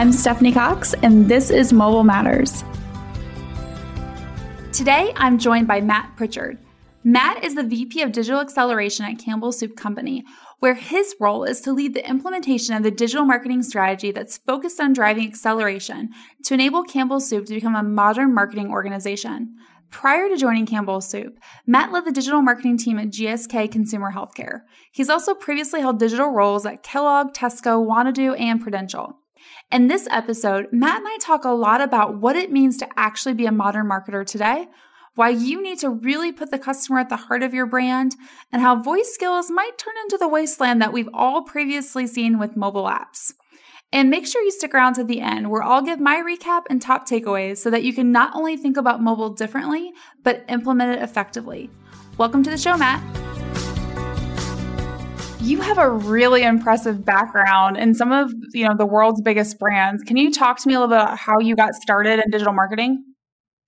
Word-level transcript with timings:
I'm 0.00 0.12
Stephanie 0.12 0.52
Cox, 0.52 0.94
and 1.02 1.28
this 1.28 1.50
is 1.50 1.74
Mobile 1.74 2.04
Matters. 2.04 2.64
Today, 4.72 5.12
I'm 5.14 5.36
joined 5.36 5.68
by 5.68 5.82
Matt 5.82 6.16
Pritchard. 6.16 6.56
Matt 7.04 7.44
is 7.44 7.54
the 7.54 7.62
VP 7.62 8.00
of 8.00 8.10
Digital 8.10 8.40
Acceleration 8.40 9.04
at 9.04 9.18
Campbell 9.18 9.52
Soup 9.52 9.76
Company, 9.76 10.24
where 10.60 10.72
his 10.72 11.14
role 11.20 11.44
is 11.44 11.60
to 11.60 11.74
lead 11.74 11.92
the 11.92 12.08
implementation 12.08 12.74
of 12.74 12.82
the 12.82 12.90
digital 12.90 13.26
marketing 13.26 13.62
strategy 13.62 14.10
that's 14.10 14.38
focused 14.38 14.80
on 14.80 14.94
driving 14.94 15.28
acceleration 15.28 16.08
to 16.44 16.54
enable 16.54 16.82
Campbell 16.82 17.20
Soup 17.20 17.44
to 17.44 17.52
become 17.52 17.76
a 17.76 17.82
modern 17.82 18.32
marketing 18.32 18.70
organization. 18.70 19.54
Prior 19.90 20.30
to 20.30 20.36
joining 20.38 20.64
Campbell 20.64 21.02
Soup, 21.02 21.38
Matt 21.66 21.92
led 21.92 22.06
the 22.06 22.12
digital 22.12 22.40
marketing 22.40 22.78
team 22.78 22.98
at 22.98 23.08
GSK 23.08 23.70
Consumer 23.70 24.12
Healthcare. 24.12 24.60
He's 24.92 25.10
also 25.10 25.34
previously 25.34 25.82
held 25.82 25.98
digital 25.98 26.30
roles 26.30 26.64
at 26.64 26.82
Kellogg, 26.82 27.34
Tesco, 27.34 27.86
Wanadoo, 27.86 28.40
and 28.40 28.62
Prudential. 28.62 29.19
In 29.70 29.88
this 29.88 30.08
episode, 30.10 30.68
Matt 30.72 30.98
and 30.98 31.08
I 31.08 31.16
talk 31.20 31.44
a 31.44 31.50
lot 31.50 31.80
about 31.80 32.18
what 32.18 32.36
it 32.36 32.50
means 32.50 32.76
to 32.78 32.88
actually 32.96 33.34
be 33.34 33.46
a 33.46 33.52
modern 33.52 33.86
marketer 33.86 34.26
today, 34.26 34.68
why 35.14 35.28
you 35.28 35.62
need 35.62 35.78
to 35.80 35.90
really 35.90 36.32
put 36.32 36.50
the 36.50 36.58
customer 36.58 36.98
at 37.00 37.08
the 37.08 37.16
heart 37.16 37.42
of 37.42 37.54
your 37.54 37.66
brand, 37.66 38.16
and 38.52 38.62
how 38.62 38.80
voice 38.80 39.12
skills 39.12 39.50
might 39.50 39.78
turn 39.78 39.94
into 40.04 40.16
the 40.18 40.28
wasteland 40.28 40.80
that 40.80 40.92
we've 40.92 41.08
all 41.12 41.42
previously 41.42 42.06
seen 42.06 42.38
with 42.38 42.56
mobile 42.56 42.84
apps. 42.84 43.32
And 43.92 44.08
make 44.08 44.26
sure 44.26 44.42
you 44.42 44.52
stick 44.52 44.72
around 44.72 44.94
to 44.94 45.04
the 45.04 45.20
end 45.20 45.50
where 45.50 45.62
I'll 45.62 45.82
give 45.82 45.98
my 45.98 46.22
recap 46.24 46.62
and 46.70 46.80
top 46.80 47.08
takeaways 47.08 47.58
so 47.58 47.70
that 47.70 47.82
you 47.82 47.92
can 47.92 48.12
not 48.12 48.34
only 48.36 48.56
think 48.56 48.76
about 48.76 49.02
mobile 49.02 49.30
differently, 49.30 49.92
but 50.22 50.44
implement 50.48 50.96
it 50.96 51.02
effectively. 51.02 51.70
Welcome 52.16 52.42
to 52.44 52.50
the 52.50 52.58
show, 52.58 52.76
Matt. 52.76 53.02
You 55.42 55.60
have 55.62 55.78
a 55.78 55.88
really 55.88 56.42
impressive 56.42 57.04
background 57.04 57.78
in 57.78 57.94
some 57.94 58.12
of, 58.12 58.32
you 58.52 58.66
know, 58.66 58.76
the 58.76 58.86
world's 58.86 59.22
biggest 59.22 59.58
brands. 59.58 60.02
Can 60.02 60.16
you 60.16 60.30
talk 60.30 60.58
to 60.58 60.68
me 60.68 60.74
a 60.74 60.80
little 60.80 60.94
bit 60.94 61.02
about 61.02 61.18
how 61.18 61.38
you 61.38 61.56
got 61.56 61.74
started 61.74 62.20
in 62.22 62.30
digital 62.30 62.52
marketing? 62.52 63.02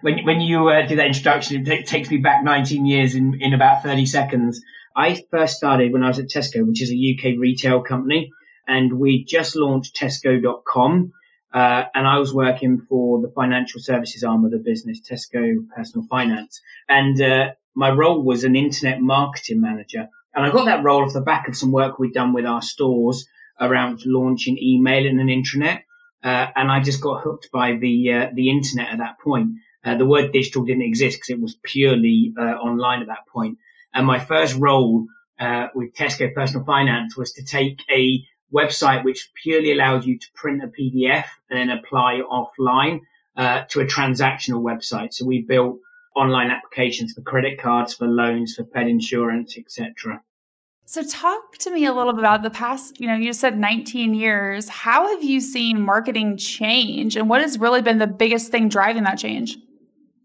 When, 0.03 0.25
when 0.25 0.41
you 0.41 0.69
uh, 0.69 0.87
did 0.87 0.99
that 0.99 1.07
introduction, 1.07 1.67
it 1.67 1.87
takes 1.87 2.11
me 2.11 2.19
back 2.19 2.45
19 2.45 2.85
years 2.85 3.15
in, 3.15 3.39
in 3.41 3.55
about 3.55 3.83
30 3.83 4.05
seconds. 4.05 4.61
I 4.95 5.23
first 5.31 5.57
started 5.57 5.93
when 5.93 6.03
I 6.03 6.09
was 6.09 6.19
at 6.19 6.27
Tesco, 6.27 6.67
which 6.67 6.83
is 6.83 6.91
a 6.91 6.95
UK 6.95 7.39
retail 7.39 7.83
company 7.83 8.31
and 8.67 8.99
we 8.99 9.25
just 9.25 9.57
launched 9.57 9.97
Tesco.com. 9.97 11.13
Uh, 11.53 11.85
and 11.95 12.07
I 12.07 12.19
was 12.19 12.33
working 12.33 12.81
for 12.89 13.21
the 13.21 13.31
financial 13.35 13.81
services 13.81 14.25
arm 14.25 14.45
of 14.45 14.51
the 14.51 14.59
business, 14.59 15.01
Tesco 15.01 15.57
Personal 15.75 16.07
Finance. 16.09 16.61
And 16.89 17.21
uh, 17.21 17.51
my 17.75 17.91
role 17.91 18.23
was 18.23 18.45
an 18.45 18.57
internet 18.57 19.01
marketing 19.01 19.61
manager. 19.61 20.09
And 20.35 20.45
I 20.45 20.51
got 20.51 20.67
that 20.67 20.85
role 20.85 21.05
off 21.05 21.13
the 21.13 21.21
back 21.21 21.49
of 21.49 21.57
some 21.57 21.73
work 21.73 21.99
we'd 21.99 22.15
done 22.15 22.33
with 22.33 22.47
our 22.47 22.63
stores 22.63 23.27
around 23.61 24.03
launching 24.07 24.59
email 24.59 25.07
and 25.07 25.21
an 25.21 25.29
intranet. 25.29 25.83
Uh, 26.25 26.47
and 26.55 26.71
I 26.71 26.81
just 26.81 27.01
got 27.01 27.23
hooked 27.23 27.51
by 27.53 27.77
the 27.77 28.13
uh, 28.13 28.31
the 28.33 28.51
internet 28.51 28.91
at 28.91 28.99
that 28.99 29.19
point. 29.19 29.57
Uh, 29.85 29.97
the 29.97 30.07
word 30.07 30.33
digital 30.33 30.65
didn't 30.65 30.85
exist 30.85 31.17
because 31.17 31.31
it 31.31 31.41
was 31.41 31.57
purely 31.63 32.33
uh, 32.39 32.43
online 32.43 33.03
at 33.03 33.09
that 33.09 33.27
point. 33.27 33.59
And 33.93 34.07
my 34.07 34.21
first 34.21 34.57
role 34.57 35.07
with 35.75 35.93
Tesco 35.95 36.33
Personal 36.33 36.65
Finance 36.65 37.17
was 37.17 37.33
to 37.33 37.45
take 37.45 37.81
a 37.91 38.25
website 38.55 39.03
which 39.05 39.31
purely 39.43 39.73
allowed 39.73 40.05
you 40.05 40.19
to 40.19 40.27
print 40.35 40.63
a 40.63 40.69
PDF 40.69 41.25
and 41.51 41.59
then 41.59 41.71
apply 41.71 42.21
offline 42.21 43.01
uh, 43.37 43.63
to 43.71 43.81
a 43.81 43.87
transactional 43.87 44.63
website. 44.63 45.13
So 45.15 45.25
we 45.25 45.43
built 45.43 45.79
online 46.17 46.51
applications 46.51 47.13
for 47.13 47.23
credit 47.23 47.61
cards, 47.61 47.95
for 47.95 48.07
loans, 48.07 48.55
for 48.55 48.65
pet 48.65 48.89
insurance, 48.89 49.57
etc. 49.59 50.21
So 50.85 51.03
talk 51.03 51.57
to 51.59 51.71
me 51.71 51.87
a 51.87 51.93
little 51.93 52.13
bit 52.13 52.21
about 52.21 52.43
the 52.43 52.51
past, 52.51 53.01
you 53.01 53.07
know, 53.07 53.15
you 53.15 53.33
said 53.33 53.59
19 53.59 54.15
years. 54.15 54.69
How 54.69 55.09
have 55.09 55.23
you 55.23 55.41
seen 55.41 55.81
marketing 55.81 56.37
change 56.37 57.17
and 57.17 57.29
what 57.29 57.41
has 57.41 57.59
really 57.59 57.83
been 57.83 57.99
the 57.99 58.07
biggest 58.07 58.51
thing 58.51 58.69
driving 58.69 59.05
that 59.05 59.19
change? 59.19 59.57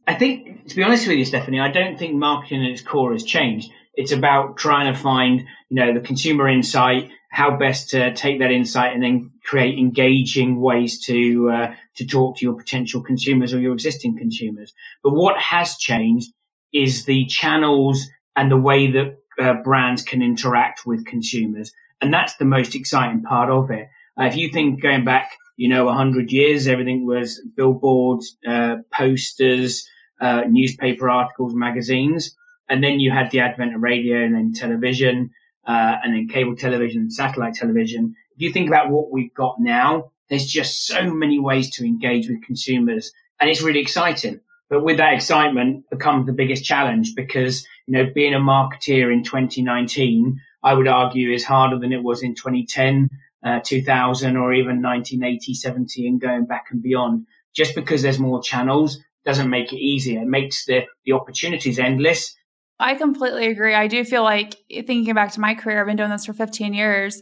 I 0.08 0.16
think, 0.16 0.68
to 0.68 0.76
be 0.76 0.84
honest 0.84 1.08
with 1.08 1.18
you, 1.18 1.26
Stephanie, 1.26 1.60
I 1.60 1.70
don't 1.70 1.98
think 1.98 2.16
marketing 2.16 2.66
at 2.66 2.72
its 2.72 2.82
core 2.82 3.12
has 3.12 3.24
changed. 3.24 3.72
It's 3.98 4.12
about 4.12 4.58
trying 4.58 4.94
to 4.94 5.00
find, 5.00 5.42
you 5.70 5.76
know, 5.76 5.94
the 5.94 6.00
consumer 6.00 6.48
insight, 6.48 7.10
how 7.32 7.58
best 7.58 7.90
to 7.90 8.14
take 8.14 8.40
that 8.40 8.52
insight 8.52 8.94
and 8.94 9.04
then 9.04 9.32
create 9.44 9.78
engaging 9.78 10.62
ways 10.62 11.04
to 11.06 11.50
uh, 11.50 11.74
to 11.96 12.06
talk 12.06 12.38
to 12.38 12.46
your 12.46 12.56
potential 12.56 13.02
consumers 13.02 13.54
or 13.54 13.60
your 13.60 13.74
existing 13.74 14.18
consumers. 14.18 14.74
But 15.04 15.14
what 15.14 15.38
has 15.40 15.78
changed 15.78 16.32
is 16.72 17.06
the 17.06 17.26
channels 17.26 18.06
and 18.36 18.52
the 18.52 18.58
way 18.58 18.92
that 18.92 19.18
uh, 19.40 19.56
brands 19.64 20.04
can 20.04 20.22
interact 20.22 20.86
with 20.86 21.06
consumers, 21.06 21.74
and 22.00 22.14
that's 22.14 22.36
the 22.38 22.46
most 22.46 22.76
exciting 22.76 23.24
part 23.24 23.50
of 23.50 23.72
it. 23.72 23.88
Uh, 24.20 24.26
if 24.26 24.36
you 24.36 24.50
think 24.50 24.82
going 24.82 25.06
back, 25.06 25.32
you 25.58 25.70
know, 25.70 25.92
hundred 25.92 26.32
years, 26.32 26.68
everything 26.68 27.06
was 27.06 27.42
billboards, 27.56 28.38
uh, 28.48 28.78
posters, 28.94 29.88
uh, 30.22 30.44
newspaper 30.48 31.10
articles, 31.10 31.54
magazines, 31.56 32.36
and 32.70 32.84
then 32.84 33.00
you 33.00 33.12
had 33.12 33.32
the 33.32 33.40
advent 33.40 33.76
of 33.76 33.82
radio 33.82 34.24
and 34.24 34.36
then 34.36 34.54
television 34.54 35.32
uh, 35.68 35.96
and 36.04 36.14
then 36.14 36.28
cable 36.28 36.56
television 36.56 37.10
satellite 37.12 37.56
television. 37.56 38.16
If 38.36 38.42
you 38.42 38.52
think 38.52 38.68
about 38.68 38.90
what 38.90 39.12
we've 39.12 39.34
got 39.34 39.60
now, 39.60 40.12
there's 40.30 40.46
just 40.46 40.86
so 40.86 41.14
many 41.14 41.40
ways 41.40 41.76
to 41.76 41.86
engage 41.86 42.30
with 42.30 42.44
consumers 42.44 43.12
and 43.40 43.50
it's 43.50 43.62
really 43.62 43.80
exciting. 43.80 44.42
But 44.70 44.84
with 44.84 44.98
that 44.98 45.14
excitement 45.14 45.90
becomes 45.90 46.26
the 46.26 46.34
biggest 46.34 46.66
challenge 46.66 47.16
because, 47.16 47.66
you 47.86 47.94
know, 47.94 48.12
being 48.14 48.34
a 48.34 48.40
marketeer 48.40 49.14
in 49.14 49.24
2019, 49.24 50.42
I 50.62 50.74
would 50.74 50.88
argue 50.88 51.32
is 51.32 51.46
harder 51.46 51.80
than 51.80 51.94
it 51.94 52.04
was 52.04 52.22
in 52.22 52.36
2010, 52.36 53.10
uh, 53.46 53.60
2000 53.64 54.36
or 54.36 54.54
even 54.54 54.82
1980, 54.82 55.54
70 55.54 56.08
and 56.08 56.20
going 56.20 56.46
back 56.46 56.66
and 56.72 56.84
beyond. 56.84 57.28
Just 57.56 57.76
because 57.76 58.02
there's 58.02 58.20
more 58.20 58.42
channels 58.42 59.00
doesn't 59.26 59.50
make 59.50 59.72
it 59.72 59.80
easier. 59.80 60.22
It 60.22 60.28
makes 60.28 60.66
the, 60.66 60.82
the 61.06 61.14
opportunities 61.14 61.80
endless 61.80 62.36
I 62.80 62.96
completely 62.96 63.48
agree. 63.48 63.74
I 63.74 63.88
do 63.88 64.04
feel 64.04 64.24
like 64.24 64.56
thinking 64.70 65.14
back 65.14 65.32
to 65.34 65.40
my 65.40 65.56
career, 65.56 65.82
I've 65.82 65.88
been 65.88 65.98
doing 65.98 66.12
this 66.12 66.26
for 66.26 66.34
15 66.34 66.74
years 66.74 67.22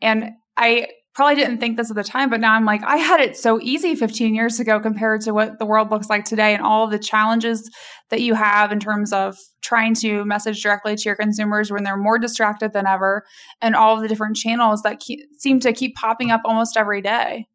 and 0.00 0.30
I 0.56 0.88
probably 1.14 1.36
didn't 1.36 1.58
think 1.58 1.76
this 1.76 1.90
at 1.90 1.96
the 1.96 2.02
time, 2.02 2.28
but 2.28 2.40
now 2.40 2.54
I'm 2.54 2.64
like, 2.64 2.82
I 2.82 2.96
had 2.96 3.20
it 3.20 3.36
so 3.36 3.60
easy 3.60 3.94
15 3.94 4.34
years 4.34 4.58
ago 4.58 4.80
compared 4.80 5.20
to 5.22 5.32
what 5.32 5.58
the 5.58 5.66
world 5.66 5.90
looks 5.90 6.10
like 6.10 6.24
today 6.24 6.54
and 6.54 6.62
all 6.62 6.88
the 6.88 6.98
challenges 6.98 7.70
that 8.10 8.20
you 8.20 8.34
have 8.34 8.72
in 8.72 8.80
terms 8.80 9.12
of 9.12 9.36
trying 9.62 9.94
to 9.94 10.24
message 10.24 10.62
directly 10.62 10.96
to 10.96 11.02
your 11.04 11.14
consumers 11.14 11.70
when 11.70 11.84
they're 11.84 11.96
more 11.96 12.18
distracted 12.18 12.72
than 12.72 12.86
ever 12.86 13.24
and 13.60 13.76
all 13.76 14.00
the 14.00 14.08
different 14.08 14.36
channels 14.36 14.82
that 14.82 15.00
keep, 15.00 15.20
seem 15.38 15.60
to 15.60 15.72
keep 15.72 15.94
popping 15.94 16.30
up 16.30 16.40
almost 16.44 16.76
every 16.76 17.00
day. 17.00 17.46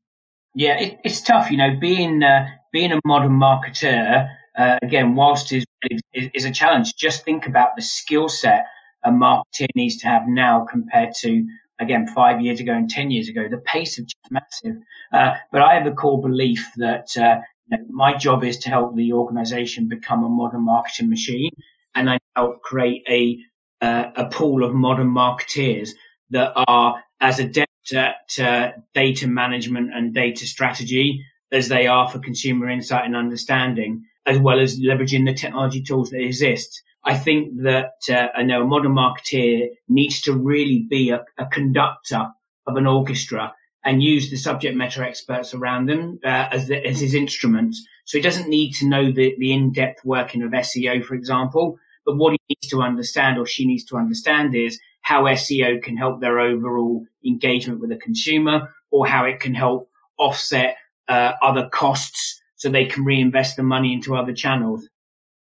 Yeah, 0.55 0.79
it, 0.79 0.99
it's 1.03 1.21
tough, 1.21 1.51
you 1.51 1.57
know, 1.57 1.75
being 1.79 2.23
uh, 2.23 2.45
being 2.71 2.91
a 2.91 2.99
modern 3.05 3.39
marketer 3.39 4.27
uh, 4.57 4.77
again, 4.81 5.15
whilst 5.15 5.51
is, 5.51 5.65
is, 5.83 6.29
is 6.33 6.45
a 6.45 6.51
challenge, 6.51 6.95
just 6.95 7.23
think 7.23 7.47
about 7.47 7.75
the 7.75 7.81
skill 7.81 8.29
set 8.29 8.65
a 9.03 9.11
marketer 9.11 9.67
needs 9.75 9.97
to 9.97 10.07
have 10.07 10.27
now 10.27 10.65
compared 10.69 11.13
to 11.15 11.47
again 11.79 12.07
five 12.07 12.41
years 12.41 12.59
ago 12.59 12.73
and 12.73 12.89
ten 12.89 13.11
years 13.11 13.29
ago. 13.29 13.47
The 13.49 13.57
pace 13.57 13.97
is 13.97 14.05
just 14.05 14.31
massive. 14.31 14.81
Uh, 15.11 15.35
but 15.51 15.61
I 15.61 15.75
have 15.75 15.87
a 15.87 15.91
core 15.91 16.21
belief 16.21 16.69
that 16.77 17.07
uh, 17.17 17.39
you 17.67 17.77
know, 17.77 17.85
my 17.89 18.15
job 18.17 18.43
is 18.43 18.57
to 18.59 18.69
help 18.69 18.95
the 18.95 19.13
organisation 19.13 19.87
become 19.87 20.23
a 20.23 20.29
modern 20.29 20.66
marketing 20.66 21.09
machine, 21.09 21.51
and 21.95 22.09
I 22.09 22.17
help 22.35 22.61
create 22.61 23.03
a 23.09 23.37
uh, 23.81 24.11
a 24.16 24.25
pool 24.25 24.63
of 24.63 24.73
modern 24.73 25.07
marketeers 25.07 25.91
that 26.31 26.51
are 26.67 27.01
as 27.21 27.39
adept 27.39 27.93
at 27.93 28.39
uh, 28.39 28.71
data 28.93 29.27
management 29.27 29.93
and 29.93 30.13
data 30.13 30.45
strategy 30.45 31.23
as 31.51 31.69
they 31.69 31.87
are 31.87 32.09
for 32.09 32.19
consumer 32.19 32.69
insight 32.69 33.05
and 33.05 33.16
understanding 33.16 34.03
as 34.25 34.38
well 34.38 34.59
as 34.59 34.80
leveraging 34.80 35.25
the 35.25 35.34
technology 35.34 35.81
tools 35.81 36.09
that 36.12 36.22
exist. 36.22 36.84
I 37.03 37.16
think 37.16 37.63
that 37.63 37.94
uh, 38.09 38.28
I 38.35 38.44
know 38.44 38.62
a 38.62 38.66
modern 38.66 38.94
marketeer 38.94 39.69
needs 39.88 40.22
to 40.22 40.34
really 40.34 40.85
be 40.90 41.12
a, 41.12 41.24
a, 41.38 41.46
conductor 41.46 42.28
of 42.68 42.75
an 42.75 42.85
orchestra 42.85 43.53
and 43.84 44.03
use 44.03 44.29
the 44.29 44.38
subject 44.38 44.76
matter 44.76 45.03
experts 45.03 45.53
around 45.53 45.88
them 45.88 46.20
uh, 46.23 46.49
as, 46.52 46.67
the, 46.67 46.85
as 46.85 46.99
his 46.99 47.14
instruments. 47.14 47.85
So 48.05 48.17
he 48.17 48.22
doesn't 48.22 48.49
need 48.49 48.73
to 48.76 48.88
know 48.88 49.11
the, 49.11 49.35
the 49.40 49.53
in-depth 49.53 50.03
working 50.03 50.43
of 50.43 50.52
SEO, 50.52 51.03
for 51.05 51.16
example, 51.16 51.79
but 52.05 52.17
what 52.17 52.34
he 52.34 52.40
needs 52.49 52.67
to 52.72 52.82
understand 52.82 53.38
or 53.38 53.46
she 53.46 53.66
needs 53.66 53.85
to 53.85 53.97
understand 53.97 54.55
is 54.55 54.79
how 55.02 55.23
SEO 55.23 55.82
can 55.82 55.96
help 55.96 56.20
their 56.20 56.40
overall 56.40 57.05
engagement 57.26 57.79
with 57.79 57.90
the 57.90 57.97
consumer 57.97 58.73
or 58.91 59.08
how 59.08 59.26
it 59.26 59.40
can 59.40 59.53
help 59.53 59.90
offset 60.17 60.76
uh, 61.08 61.34
other 61.41 61.70
costs 61.70 62.39
so 62.59 62.70
they 62.70 62.85
can 62.85 63.03
reinvest 63.03 63.56
the 63.56 63.64
money 63.64 63.94
into 63.94 64.16
other 64.16 64.34
channels. 64.34 64.88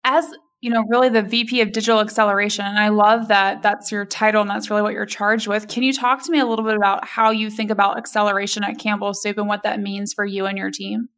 As 0.05 0.31
you 0.61 0.71
know, 0.71 0.83
really 0.89 1.11
the 1.11 1.23
VP 1.23 1.61
of 1.61 1.73
digital 1.73 2.01
acceleration, 2.01 2.65
and 2.65 2.79
I 2.79 2.89
love 2.89 3.29
that 3.29 3.63
that's 3.63 3.93
your 3.93 4.05
title 4.05 4.41
and 4.41 4.51
that's 4.51 4.71
really 4.71 4.83
what 4.83 4.95
you're 4.95 5.07
charged 5.07 5.47
with. 5.47 5.69
Can 5.69 5.83
you 5.83 5.93
talk 5.93 6.23
to 6.25 6.33
me 6.33 6.41
a 6.41 6.47
little 6.47 6.65
bit 6.65 6.75
about 6.75 7.07
how 7.07 7.31
you 7.31 7.51
think 7.51 7.71
about 7.71 7.99
acceleration 7.99 8.65
at 8.65 8.79
Campbell 8.79 9.13
Soup 9.15 9.37
and 9.37 9.47
what 9.47 9.63
that 9.63 9.81
means 9.81 10.13
for 10.15 10.25
you 10.25 10.47
and 10.47 10.57
your 10.57 10.71
team? 10.71 11.09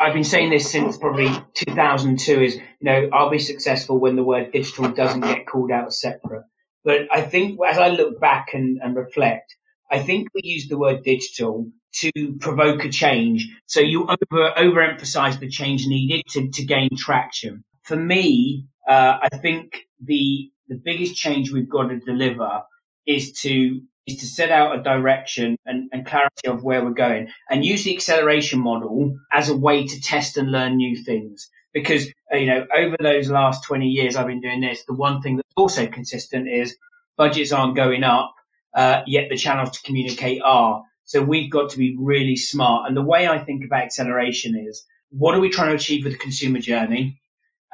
I've 0.00 0.14
been 0.14 0.24
saying 0.24 0.50
this 0.50 0.70
since 0.70 0.96
probably 0.96 1.28
2002 1.54 2.42
is, 2.42 2.54
you 2.54 2.62
know, 2.80 3.10
I'll 3.12 3.30
be 3.30 3.38
successful 3.38 3.98
when 3.98 4.16
the 4.16 4.22
word 4.22 4.52
digital 4.52 4.88
doesn't 4.88 5.20
get 5.20 5.46
called 5.46 5.70
out 5.70 5.92
separate. 5.92 6.44
But 6.84 7.08
I 7.12 7.20
think 7.20 7.58
as 7.68 7.78
I 7.78 7.88
look 7.88 8.20
back 8.20 8.54
and, 8.54 8.78
and 8.82 8.96
reflect, 8.96 9.54
I 9.90 10.00
think 10.00 10.28
we 10.34 10.42
use 10.44 10.68
the 10.68 10.78
word 10.78 11.02
digital 11.02 11.70
to 11.94 12.12
provoke 12.40 12.84
a 12.84 12.90
change. 12.90 13.48
So 13.66 13.80
you 13.80 14.04
over 14.04 14.52
overemphasize 14.56 15.40
the 15.40 15.48
change 15.48 15.86
needed 15.86 16.24
to, 16.30 16.50
to 16.50 16.64
gain 16.64 16.90
traction. 16.96 17.64
For 17.82 17.96
me, 17.96 18.66
uh, 18.88 19.18
I 19.22 19.28
think 19.38 19.86
the 20.02 20.50
the 20.68 20.76
biggest 20.76 21.16
change 21.16 21.50
we've 21.50 21.68
got 21.68 21.88
to 21.88 21.98
deliver 21.98 22.62
is 23.06 23.32
to 23.40 23.80
is 24.06 24.16
to 24.18 24.26
set 24.26 24.50
out 24.50 24.78
a 24.78 24.82
direction 24.82 25.56
and, 25.66 25.90
and, 25.92 26.06
clarity 26.06 26.48
of 26.48 26.64
where 26.64 26.82
we're 26.82 26.90
going 26.90 27.28
and 27.50 27.62
use 27.62 27.84
the 27.84 27.94
acceleration 27.94 28.58
model 28.58 29.14
as 29.32 29.50
a 29.50 29.56
way 29.56 29.86
to 29.86 30.00
test 30.00 30.38
and 30.38 30.50
learn 30.50 30.76
new 30.76 30.96
things. 31.04 31.50
Because, 31.74 32.06
uh, 32.32 32.36
you 32.38 32.46
know, 32.46 32.66
over 32.74 32.96
those 33.00 33.28
last 33.28 33.64
20 33.64 33.86
years 33.86 34.16
I've 34.16 34.26
been 34.26 34.40
doing 34.40 34.62
this, 34.62 34.84
the 34.86 34.94
one 34.94 35.20
thing 35.20 35.36
that's 35.36 35.52
also 35.56 35.86
consistent 35.86 36.48
is 36.48 36.74
budgets 37.18 37.52
aren't 37.52 37.76
going 37.76 38.02
up, 38.02 38.34
uh, 38.74 39.02
yet 39.06 39.28
the 39.30 39.36
channels 39.36 39.70
to 39.72 39.82
communicate 39.82 40.42
are. 40.44 40.82
So 41.04 41.22
we've 41.22 41.50
got 41.50 41.70
to 41.70 41.78
be 41.78 41.96
really 41.98 42.36
smart. 42.36 42.86
And 42.86 42.96
the 42.96 43.02
way 43.02 43.26
I 43.26 43.38
think 43.38 43.64
about 43.64 43.84
acceleration 43.84 44.56
is 44.68 44.84
what 45.10 45.34
are 45.34 45.40
we 45.40 45.48
trying 45.48 45.70
to 45.70 45.76
achieve 45.76 46.04
with 46.04 46.12
the 46.12 46.18
consumer 46.18 46.58
journey? 46.58 47.20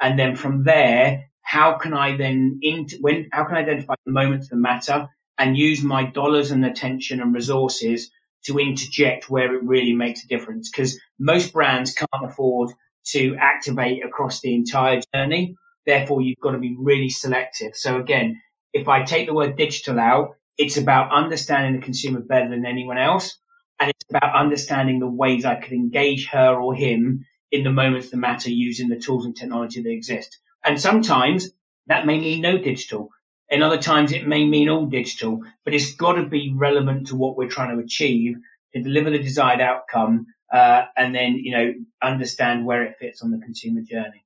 And 0.01 0.17
then 0.17 0.35
from 0.35 0.63
there, 0.63 1.25
how 1.41 1.73
can 1.77 1.93
I 1.93 2.17
then, 2.17 2.59
when, 3.01 3.29
how 3.31 3.45
can 3.45 3.57
I 3.57 3.59
identify 3.59 3.95
the 4.05 4.11
moments 4.11 4.49
that 4.49 4.55
matter 4.55 5.09
and 5.37 5.57
use 5.57 5.83
my 5.83 6.05
dollars 6.05 6.51
and 6.51 6.65
attention 6.65 7.21
and 7.21 7.33
resources 7.33 8.09
to 8.45 8.57
interject 8.57 9.29
where 9.29 9.53
it 9.53 9.63
really 9.63 9.93
makes 9.93 10.23
a 10.23 10.27
difference? 10.27 10.69
Because 10.69 10.99
most 11.19 11.53
brands 11.53 11.93
can't 11.93 12.09
afford 12.31 12.71
to 13.07 13.35
activate 13.39 14.03
across 14.03 14.41
the 14.41 14.55
entire 14.55 15.01
journey. 15.13 15.55
Therefore, 15.85 16.21
you've 16.21 16.39
got 16.39 16.51
to 16.51 16.57
be 16.57 16.75
really 16.79 17.09
selective. 17.09 17.75
So 17.75 17.99
again, 17.99 18.41
if 18.73 18.87
I 18.87 19.03
take 19.03 19.27
the 19.27 19.33
word 19.33 19.55
digital 19.55 19.99
out, 19.99 20.35
it's 20.57 20.77
about 20.77 21.11
understanding 21.11 21.79
the 21.79 21.85
consumer 21.85 22.19
better 22.19 22.49
than 22.49 22.65
anyone 22.65 22.97
else. 22.97 23.37
And 23.79 23.89
it's 23.89 24.05
about 24.09 24.35
understanding 24.35 24.99
the 24.99 25.07
ways 25.07 25.43
I 25.45 25.55
could 25.55 25.73
engage 25.73 26.27
her 26.29 26.55
or 26.55 26.73
him 26.73 27.25
in 27.51 27.63
the 27.63 27.71
moments 27.71 28.09
that 28.09 28.17
matter 28.17 28.49
using 28.49 28.89
the 28.89 28.99
tools 28.99 29.25
and 29.25 29.35
technology 29.35 29.81
that 29.81 29.89
exist. 29.89 30.39
And 30.63 30.79
sometimes 30.79 31.49
that 31.87 32.05
may 32.05 32.19
mean 32.19 32.41
no 32.41 32.57
digital. 32.57 33.09
And 33.51 33.61
other 33.61 33.77
times 33.77 34.11
it 34.11 34.27
may 34.27 34.45
mean 34.45 34.69
all 34.69 34.85
digital, 34.85 35.41
but 35.63 35.73
it's 35.73 35.93
got 35.93 36.13
to 36.13 36.25
be 36.25 36.53
relevant 36.55 37.07
to 37.07 37.15
what 37.15 37.37
we're 37.37 37.49
trying 37.49 37.75
to 37.75 37.83
achieve 37.83 38.37
to 38.73 38.81
deliver 38.81 39.09
the 39.09 39.19
desired 39.19 39.61
outcome. 39.61 40.25
Uh, 40.51 40.83
and 40.97 41.13
then, 41.13 41.35
you 41.35 41.51
know, 41.51 41.73
understand 42.01 42.65
where 42.65 42.83
it 42.83 42.95
fits 42.99 43.21
on 43.21 43.31
the 43.31 43.37
consumer 43.39 43.81
journey. 43.81 44.23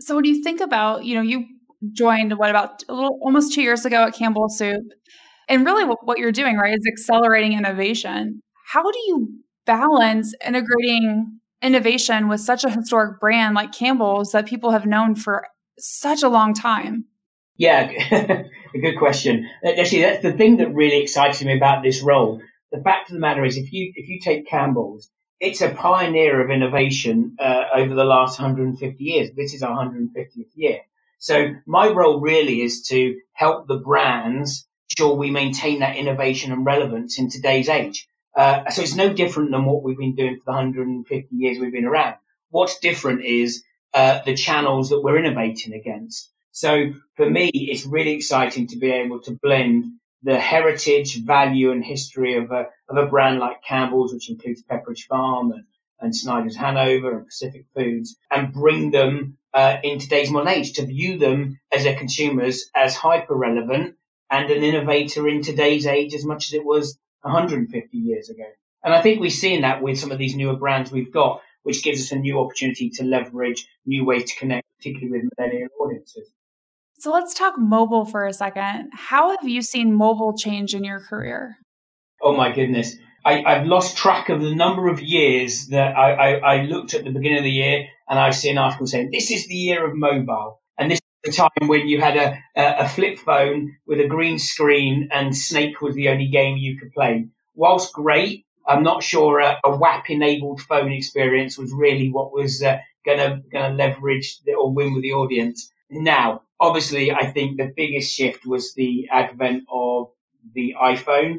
So 0.00 0.16
when 0.16 0.24
you 0.24 0.42
think 0.42 0.60
about, 0.60 1.04
you 1.04 1.14
know, 1.14 1.22
you 1.22 1.46
joined 1.92 2.36
what 2.36 2.50
about 2.50 2.82
little 2.88 3.18
almost 3.22 3.54
two 3.54 3.62
years 3.62 3.84
ago 3.84 4.04
at 4.04 4.14
Campbell 4.14 4.48
Soup 4.48 4.82
and 5.48 5.64
really, 5.64 5.84
what, 5.84 6.18
you're 6.18 6.32
doing, 6.32 6.56
right, 6.56 6.74
is 6.74 6.86
accelerating 6.86 7.54
innovation. 7.54 8.42
How 8.66 8.82
do 8.82 8.98
you 9.06 9.30
balance 9.66 10.34
integrating 10.44 11.40
innovation 11.62 12.28
with 12.28 12.40
such 12.40 12.64
a 12.64 12.70
historic 12.70 13.18
brand 13.18 13.54
like 13.54 13.72
Campbell's 13.72 14.32
that 14.32 14.46
people 14.46 14.70
have 14.70 14.86
known 14.86 15.14
for 15.14 15.46
such 15.78 16.22
a 16.22 16.28
long 16.28 16.54
time? 16.54 17.06
Yeah, 17.56 17.90
a 18.12 18.78
good 18.80 18.98
question. 18.98 19.48
Actually, 19.64 20.02
that's 20.02 20.22
the 20.22 20.32
thing 20.32 20.58
that 20.58 20.74
really 20.74 21.02
excites 21.02 21.42
me 21.42 21.56
about 21.56 21.82
this 21.82 22.02
role. 22.02 22.40
The 22.70 22.82
fact 22.82 23.10
of 23.10 23.14
the 23.14 23.20
matter 23.20 23.44
is, 23.44 23.56
if 23.56 23.72
you 23.72 23.92
if 23.96 24.08
you 24.08 24.20
take 24.20 24.46
Campbell's, 24.46 25.10
it's 25.40 25.60
a 25.60 25.70
pioneer 25.70 26.40
of 26.40 26.50
innovation 26.50 27.36
uh, 27.40 27.64
over 27.74 27.94
the 27.94 28.04
last 28.04 28.38
150 28.38 29.02
years. 29.02 29.30
This 29.34 29.54
is 29.54 29.62
our 29.62 29.76
150th 29.76 30.50
year. 30.54 30.80
So 31.18 31.54
my 31.66 31.88
role 31.88 32.20
really 32.20 32.60
is 32.60 32.82
to 32.88 33.16
help 33.32 33.66
the 33.66 33.78
brands 33.78 34.67
sure 34.96 35.14
we 35.14 35.30
maintain 35.30 35.80
that 35.80 35.96
innovation 35.96 36.52
and 36.52 36.64
relevance 36.64 37.18
in 37.18 37.30
today's 37.30 37.68
age. 37.68 38.08
Uh, 38.36 38.70
so 38.70 38.82
it's 38.82 38.94
no 38.94 39.12
different 39.12 39.50
than 39.50 39.64
what 39.64 39.82
we've 39.82 39.98
been 39.98 40.14
doing 40.14 40.36
for 40.36 40.44
the 40.46 40.52
150 40.52 41.34
years 41.34 41.58
we've 41.58 41.72
been 41.72 41.84
around. 41.84 42.16
What's 42.50 42.78
different 42.78 43.24
is 43.24 43.64
uh, 43.94 44.20
the 44.24 44.36
channels 44.36 44.90
that 44.90 45.00
we're 45.00 45.18
innovating 45.18 45.72
against. 45.74 46.30
So 46.52 46.92
for 47.16 47.28
me, 47.28 47.50
it's 47.52 47.86
really 47.86 48.12
exciting 48.12 48.68
to 48.68 48.76
be 48.76 48.90
able 48.90 49.20
to 49.22 49.38
blend 49.42 49.84
the 50.22 50.38
heritage, 50.38 51.16
value, 51.24 51.70
and 51.70 51.84
history 51.84 52.36
of 52.36 52.50
a 52.50 52.66
of 52.88 52.96
a 52.96 53.06
brand 53.06 53.38
like 53.38 53.62
Campbell's, 53.62 54.12
which 54.12 54.30
includes 54.30 54.62
Pepperidge 54.62 55.06
Farm 55.06 55.52
and, 55.52 55.64
and 56.00 56.14
Snyder's 56.14 56.56
Hanover 56.56 57.16
and 57.16 57.26
Pacific 57.26 57.66
Foods, 57.74 58.16
and 58.30 58.52
bring 58.52 58.90
them 58.90 59.38
uh, 59.54 59.76
in 59.82 59.98
today's 59.98 60.30
modern 60.30 60.48
age 60.48 60.74
to 60.74 60.86
view 60.86 61.18
them 61.18 61.60
as 61.72 61.84
their 61.84 61.96
consumers 61.96 62.70
as 62.74 62.96
hyper 62.96 63.34
relevant 63.34 63.96
and 64.30 64.50
an 64.50 64.62
innovator 64.62 65.28
in 65.28 65.42
today's 65.42 65.86
age 65.86 66.14
as 66.14 66.24
much 66.24 66.48
as 66.48 66.54
it 66.54 66.64
was 66.64 66.98
150 67.22 67.96
years 67.96 68.28
ago. 68.28 68.44
And 68.84 68.94
I 68.94 69.02
think 69.02 69.20
we've 69.20 69.32
seen 69.32 69.62
that 69.62 69.82
with 69.82 69.98
some 69.98 70.12
of 70.12 70.18
these 70.18 70.36
newer 70.36 70.56
brands 70.56 70.92
we've 70.92 71.12
got, 71.12 71.42
which 71.62 71.82
gives 71.82 72.00
us 72.00 72.12
a 72.12 72.16
new 72.16 72.38
opportunity 72.40 72.90
to 72.90 73.04
leverage 73.04 73.66
new 73.84 74.04
ways 74.04 74.30
to 74.30 74.38
connect, 74.38 74.66
particularly 74.78 75.20
with 75.20 75.30
millennial 75.36 75.68
audiences. 75.80 76.30
So 76.98 77.12
let's 77.12 77.34
talk 77.34 77.54
mobile 77.58 78.04
for 78.04 78.26
a 78.26 78.32
second. 78.32 78.90
How 78.92 79.30
have 79.30 79.48
you 79.48 79.62
seen 79.62 79.94
mobile 79.94 80.36
change 80.36 80.74
in 80.74 80.84
your 80.84 81.00
career? 81.00 81.56
Oh 82.20 82.36
my 82.36 82.52
goodness. 82.52 82.96
I, 83.24 83.58
have 83.58 83.66
lost 83.66 83.96
track 83.96 84.30
of 84.30 84.40
the 84.40 84.54
number 84.54 84.88
of 84.88 85.00
years 85.00 85.66
that 85.68 85.96
I, 85.96 86.12
I, 86.12 86.54
I, 86.54 86.62
looked 86.62 86.94
at 86.94 87.04
the 87.04 87.10
beginning 87.10 87.38
of 87.38 87.44
the 87.44 87.50
year 87.50 87.86
and 88.08 88.18
I've 88.18 88.34
seen 88.34 88.56
articles 88.56 88.92
saying 88.92 89.10
this 89.12 89.30
is 89.30 89.46
the 89.46 89.54
year 89.54 89.86
of 89.86 89.94
mobile 89.94 90.60
the 91.24 91.32
time 91.32 91.66
when 91.68 91.88
you 91.88 92.00
had 92.00 92.16
a, 92.16 92.38
a, 92.56 92.88
flip 92.88 93.18
phone 93.18 93.76
with 93.86 94.00
a 94.00 94.06
green 94.06 94.38
screen 94.38 95.08
and 95.12 95.36
Snake 95.36 95.80
was 95.80 95.94
the 95.94 96.08
only 96.08 96.28
game 96.28 96.56
you 96.56 96.78
could 96.78 96.92
play. 96.92 97.26
Whilst 97.54 97.92
great, 97.92 98.44
I'm 98.66 98.82
not 98.82 99.02
sure 99.02 99.40
a, 99.40 99.58
a 99.64 99.76
WAP 99.76 100.10
enabled 100.10 100.60
phone 100.60 100.92
experience 100.92 101.58
was 101.58 101.72
really 101.72 102.10
what 102.10 102.32
was 102.32 102.62
uh, 102.62 102.78
gonna 103.04 103.42
gonna 103.50 103.74
leverage 103.74 104.40
the, 104.44 104.54
or 104.54 104.72
win 104.72 104.94
with 104.94 105.02
the 105.02 105.14
audience. 105.14 105.72
Now, 105.90 106.42
obviously, 106.60 107.10
I 107.10 107.30
think 107.32 107.56
the 107.56 107.72
biggest 107.74 108.14
shift 108.14 108.46
was 108.46 108.74
the 108.74 109.08
advent 109.10 109.64
of 109.70 110.10
the 110.54 110.76
iPhone 110.80 111.38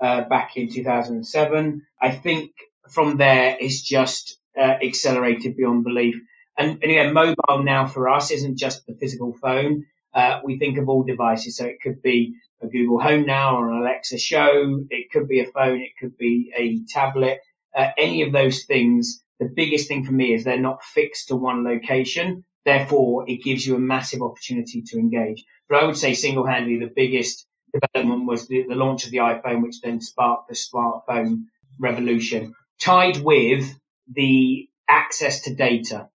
uh, 0.00 0.22
back 0.22 0.56
in 0.56 0.68
2007. 0.72 1.86
I 2.00 2.10
think 2.10 2.50
from 2.88 3.18
there 3.18 3.56
it's 3.60 3.80
just 3.80 4.38
uh, 4.58 4.76
accelerated 4.82 5.56
beyond 5.56 5.84
belief. 5.84 6.16
And, 6.58 6.82
and 6.82 6.90
again, 6.90 7.12
mobile 7.14 7.62
now 7.62 7.86
for 7.86 8.08
us 8.08 8.30
isn't 8.30 8.58
just 8.58 8.86
the 8.86 8.94
physical 8.94 9.32
phone. 9.32 9.86
Uh, 10.14 10.40
we 10.44 10.58
think 10.58 10.78
of 10.78 10.88
all 10.88 11.02
devices. 11.02 11.56
So 11.56 11.64
it 11.64 11.80
could 11.82 12.02
be 12.02 12.34
a 12.62 12.66
Google 12.66 13.00
Home 13.00 13.24
now 13.24 13.56
or 13.56 13.70
an 13.70 13.80
Alexa 13.80 14.18
show. 14.18 14.84
It 14.90 15.10
could 15.10 15.28
be 15.28 15.40
a 15.40 15.46
phone. 15.46 15.80
It 15.80 15.92
could 15.98 16.16
be 16.18 16.52
a 16.56 16.80
tablet. 16.92 17.40
Uh, 17.74 17.88
any 17.96 18.22
of 18.22 18.32
those 18.32 18.64
things. 18.64 19.22
The 19.40 19.48
biggest 19.48 19.88
thing 19.88 20.04
for 20.04 20.12
me 20.12 20.34
is 20.34 20.44
they're 20.44 20.60
not 20.60 20.84
fixed 20.84 21.28
to 21.28 21.36
one 21.36 21.64
location. 21.64 22.44
Therefore, 22.64 23.28
it 23.28 23.42
gives 23.42 23.66
you 23.66 23.74
a 23.74 23.80
massive 23.80 24.22
opportunity 24.22 24.82
to 24.82 24.98
engage. 24.98 25.44
But 25.68 25.82
I 25.82 25.86
would 25.86 25.96
say 25.96 26.14
single-handedly 26.14 26.78
the 26.78 26.92
biggest 26.94 27.46
development 27.72 28.26
was 28.26 28.46
the, 28.46 28.64
the 28.68 28.76
launch 28.76 29.04
of 29.04 29.10
the 29.10 29.16
iPhone, 29.18 29.62
which 29.62 29.80
then 29.80 30.00
sparked 30.00 30.48
the 30.48 30.54
smartphone 30.54 31.46
revolution, 31.80 32.54
tied 32.80 33.16
with 33.16 33.74
the 34.12 34.68
access 34.88 35.42
to 35.42 35.54
data 35.54 36.08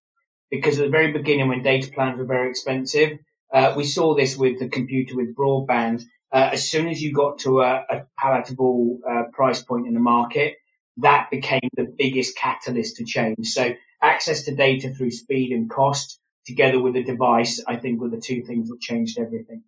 because 0.50 0.80
at 0.80 0.86
the 0.86 0.92
very 0.92 1.12
beginning, 1.12 1.48
when 1.48 1.63
data 1.63 1.92
plans 1.92 2.18
were 2.18 2.25
very 2.25 2.50
expensive, 2.50 3.20
uh, 3.54 3.74
we 3.75 3.84
saw 3.84 4.16
this 4.16 4.38
with 4.38 4.60
the 4.60 4.70
computer 4.70 5.16
with 5.16 5.36
broadband. 5.36 6.04
Uh, 6.32 6.50
as 6.51 6.70
soon 6.70 6.88
as 6.88 7.01
you 7.01 7.13
got 7.13 7.39
to 7.39 7.62
a, 7.62 7.86
a 7.89 8.06
palatable 8.18 9.00
uh, 9.10 9.24
price 9.32 9.62
point 9.62 9.88
in 9.88 9.94
the 9.94 10.00
market, 10.00 10.56
that 10.98 11.30
became 11.32 11.70
the 11.75 11.94
biggest 11.98 12.36
catalyst 12.36 12.98
to 12.98 13.06
change. 13.06 13.48
So 13.48 13.74
access 14.01 14.44
to 14.44 14.56
data 14.56 14.94
through 14.94 15.12
speed 15.12 15.51
and 15.51 15.70
cost, 15.70 16.20
together 16.46 16.82
with 16.82 16.94
the 16.94 17.04
device, 17.04 17.63
I 17.68 17.77
think 17.77 18.01
were 18.01 18.10
the 18.10 18.22
two 18.22 18.44
things 18.44 18.70
that 18.70 18.82
changed 18.82 19.20
everything. 19.20 19.63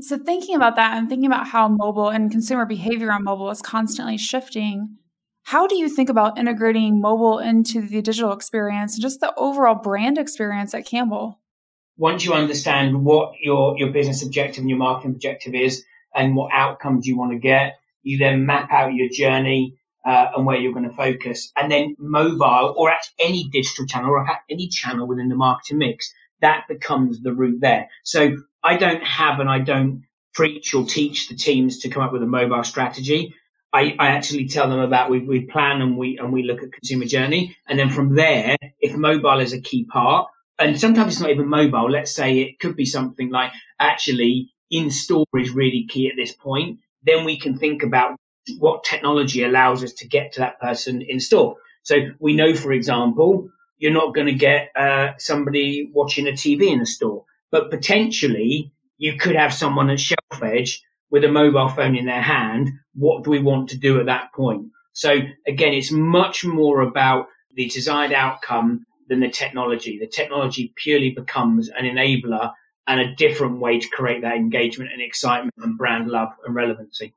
So 0.00 0.18
thinking 0.18 0.56
about 0.56 0.76
that 0.76 0.96
and 0.96 1.08
thinking 1.08 1.26
about 1.26 1.46
how 1.46 1.68
mobile 1.68 2.08
and 2.08 2.30
consumer 2.30 2.66
behavior 2.66 3.12
on 3.12 3.22
mobile 3.22 3.50
is 3.50 3.62
constantly 3.62 4.18
shifting, 4.18 4.96
how 5.44 5.66
do 5.66 5.76
you 5.76 5.88
think 5.90 6.08
about 6.08 6.38
integrating 6.38 7.00
mobile 7.00 7.38
into 7.38 7.82
the 7.82 8.00
digital 8.00 8.32
experience 8.32 8.94
and 8.94 9.02
just 9.02 9.20
the 9.20 9.32
overall 9.36 9.74
brand 9.74 10.16
experience 10.16 10.74
at 10.74 10.86
Campbell? 10.86 11.38
Once 11.98 12.24
you 12.24 12.32
understand 12.32 13.04
what 13.04 13.34
your, 13.40 13.78
your 13.78 13.92
business 13.92 14.24
objective 14.24 14.62
and 14.62 14.70
your 14.70 14.78
marketing 14.78 15.12
objective 15.12 15.54
is 15.54 15.84
and 16.14 16.34
what 16.34 16.50
outcomes 16.52 17.06
you 17.06 17.16
want 17.16 17.32
to 17.32 17.38
get, 17.38 17.74
you 18.02 18.16
then 18.16 18.46
map 18.46 18.72
out 18.72 18.94
your 18.94 19.08
journey 19.10 19.76
uh, 20.04 20.28
and 20.34 20.46
where 20.46 20.56
you're 20.56 20.72
going 20.72 20.88
to 20.88 20.96
focus. 20.96 21.52
And 21.56 21.70
then 21.70 21.94
mobile 21.98 22.74
or 22.76 22.90
at 22.90 23.06
any 23.18 23.44
digital 23.52 23.86
channel 23.86 24.10
or 24.10 24.26
at 24.26 24.40
any 24.50 24.68
channel 24.68 25.06
within 25.06 25.28
the 25.28 25.36
marketing 25.36 25.78
mix, 25.78 26.12
that 26.40 26.64
becomes 26.68 27.20
the 27.20 27.34
route 27.34 27.60
there. 27.60 27.90
So 28.02 28.38
I 28.62 28.78
don't 28.78 29.04
have 29.04 29.40
and 29.40 29.48
I 29.48 29.58
don't 29.58 30.04
preach 30.32 30.74
or 30.74 30.86
teach 30.86 31.28
the 31.28 31.36
teams 31.36 31.80
to 31.80 31.90
come 31.90 32.02
up 32.02 32.12
with 32.12 32.22
a 32.22 32.26
mobile 32.26 32.64
strategy. 32.64 33.34
I, 33.74 33.96
I 33.98 34.06
actually 34.08 34.46
tell 34.48 34.70
them 34.70 34.78
about 34.78 35.10
we, 35.10 35.18
we 35.18 35.46
plan 35.46 35.82
and 35.82 35.98
we 35.98 36.16
and 36.18 36.32
we 36.32 36.44
look 36.44 36.62
at 36.62 36.72
consumer 36.72 37.06
journey, 37.06 37.56
and 37.68 37.78
then 37.78 37.90
from 37.90 38.14
there, 38.14 38.56
if 38.80 38.96
mobile 38.96 39.40
is 39.40 39.52
a 39.52 39.60
key 39.60 39.84
part, 39.84 40.28
and 40.60 40.80
sometimes 40.80 41.14
it's 41.14 41.20
not 41.20 41.30
even 41.30 41.48
mobile. 41.48 41.90
Let's 41.90 42.14
say 42.14 42.38
it 42.38 42.60
could 42.60 42.76
be 42.76 42.86
something 42.86 43.30
like 43.30 43.50
actually 43.80 44.52
in 44.70 44.90
store 44.90 45.26
is 45.36 45.50
really 45.50 45.86
key 45.88 46.08
at 46.08 46.14
this 46.16 46.32
point. 46.32 46.78
Then 47.02 47.24
we 47.24 47.38
can 47.38 47.58
think 47.58 47.82
about 47.82 48.16
what 48.58 48.84
technology 48.84 49.42
allows 49.42 49.82
us 49.82 49.92
to 49.94 50.08
get 50.08 50.32
to 50.34 50.40
that 50.40 50.60
person 50.60 51.02
in 51.02 51.18
store. 51.20 51.56
So 51.82 51.96
we 52.20 52.34
know, 52.36 52.54
for 52.54 52.72
example, 52.72 53.50
you're 53.78 53.92
not 53.92 54.14
going 54.14 54.28
to 54.28 54.34
get 54.34 54.70
uh, 54.76 55.12
somebody 55.18 55.90
watching 55.92 56.28
a 56.28 56.32
TV 56.32 56.72
in 56.72 56.80
a 56.80 56.86
store, 56.86 57.24
but 57.50 57.70
potentially 57.70 58.72
you 58.98 59.16
could 59.18 59.34
have 59.36 59.52
someone 59.52 59.90
at 59.90 60.00
shelf 60.00 60.42
edge 60.42 60.82
with 61.10 61.24
a 61.24 61.28
mobile 61.28 61.68
phone 61.68 61.96
in 61.96 62.06
their 62.06 62.22
hand. 62.22 62.70
What 62.94 63.24
do 63.24 63.30
we 63.30 63.40
want 63.40 63.70
to 63.70 63.78
do 63.78 64.00
at 64.00 64.06
that 64.06 64.32
point? 64.32 64.66
So 64.92 65.20
again, 65.46 65.74
it's 65.74 65.90
much 65.90 66.44
more 66.44 66.80
about 66.80 67.26
the 67.54 67.68
desired 67.68 68.12
outcome 68.12 68.86
than 69.08 69.20
the 69.20 69.28
technology. 69.28 69.98
The 69.98 70.06
technology 70.06 70.72
purely 70.76 71.10
becomes 71.10 71.68
an 71.68 71.84
enabler 71.84 72.52
and 72.86 73.00
a 73.00 73.14
different 73.14 73.60
way 73.60 73.80
to 73.80 73.88
create 73.88 74.22
that 74.22 74.36
engagement 74.36 74.92
and 74.92 75.02
excitement 75.02 75.54
and 75.58 75.78
brand 75.78 76.08
love 76.08 76.30
and 76.44 76.54
relevancy. 76.54 77.14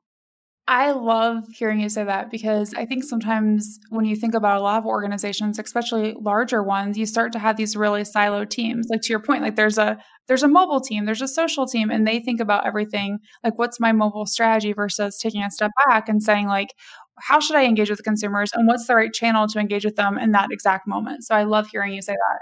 I 0.70 0.90
love 0.90 1.48
hearing 1.48 1.80
you 1.80 1.88
say 1.88 2.04
that 2.04 2.30
because 2.30 2.74
I 2.74 2.84
think 2.84 3.02
sometimes 3.02 3.80
when 3.88 4.04
you 4.04 4.14
think 4.14 4.34
about 4.34 4.60
a 4.60 4.62
lot 4.62 4.76
of 4.76 4.84
organizations, 4.84 5.58
especially 5.58 6.14
larger 6.20 6.62
ones, 6.62 6.98
you 6.98 7.06
start 7.06 7.32
to 7.32 7.38
have 7.38 7.56
these 7.56 7.74
really 7.74 8.02
siloed 8.02 8.50
teams. 8.50 8.86
Like 8.90 9.00
to 9.00 9.08
your 9.08 9.20
point, 9.20 9.40
like 9.40 9.56
there's 9.56 9.78
a 9.78 9.96
there's 10.26 10.42
a 10.42 10.48
mobile 10.48 10.82
team, 10.82 11.06
there's 11.06 11.22
a 11.22 11.26
social 11.26 11.66
team, 11.66 11.90
and 11.90 12.06
they 12.06 12.20
think 12.20 12.38
about 12.38 12.66
everything 12.66 13.18
like 13.42 13.58
what's 13.58 13.80
my 13.80 13.92
mobile 13.92 14.26
strategy 14.26 14.74
versus 14.74 15.18
taking 15.18 15.42
a 15.42 15.50
step 15.50 15.70
back 15.86 16.06
and 16.06 16.22
saying 16.22 16.48
like 16.48 16.74
how 17.18 17.40
should 17.40 17.56
I 17.56 17.64
engage 17.64 17.88
with 17.88 18.04
consumers 18.04 18.50
and 18.52 18.68
what's 18.68 18.86
the 18.86 18.94
right 18.94 19.12
channel 19.12 19.48
to 19.48 19.58
engage 19.58 19.86
with 19.86 19.96
them 19.96 20.18
in 20.18 20.32
that 20.32 20.50
exact 20.52 20.86
moment. 20.86 21.24
So 21.24 21.34
I 21.34 21.44
love 21.44 21.68
hearing 21.68 21.94
you 21.94 22.02
say 22.02 22.12
that. 22.12 22.40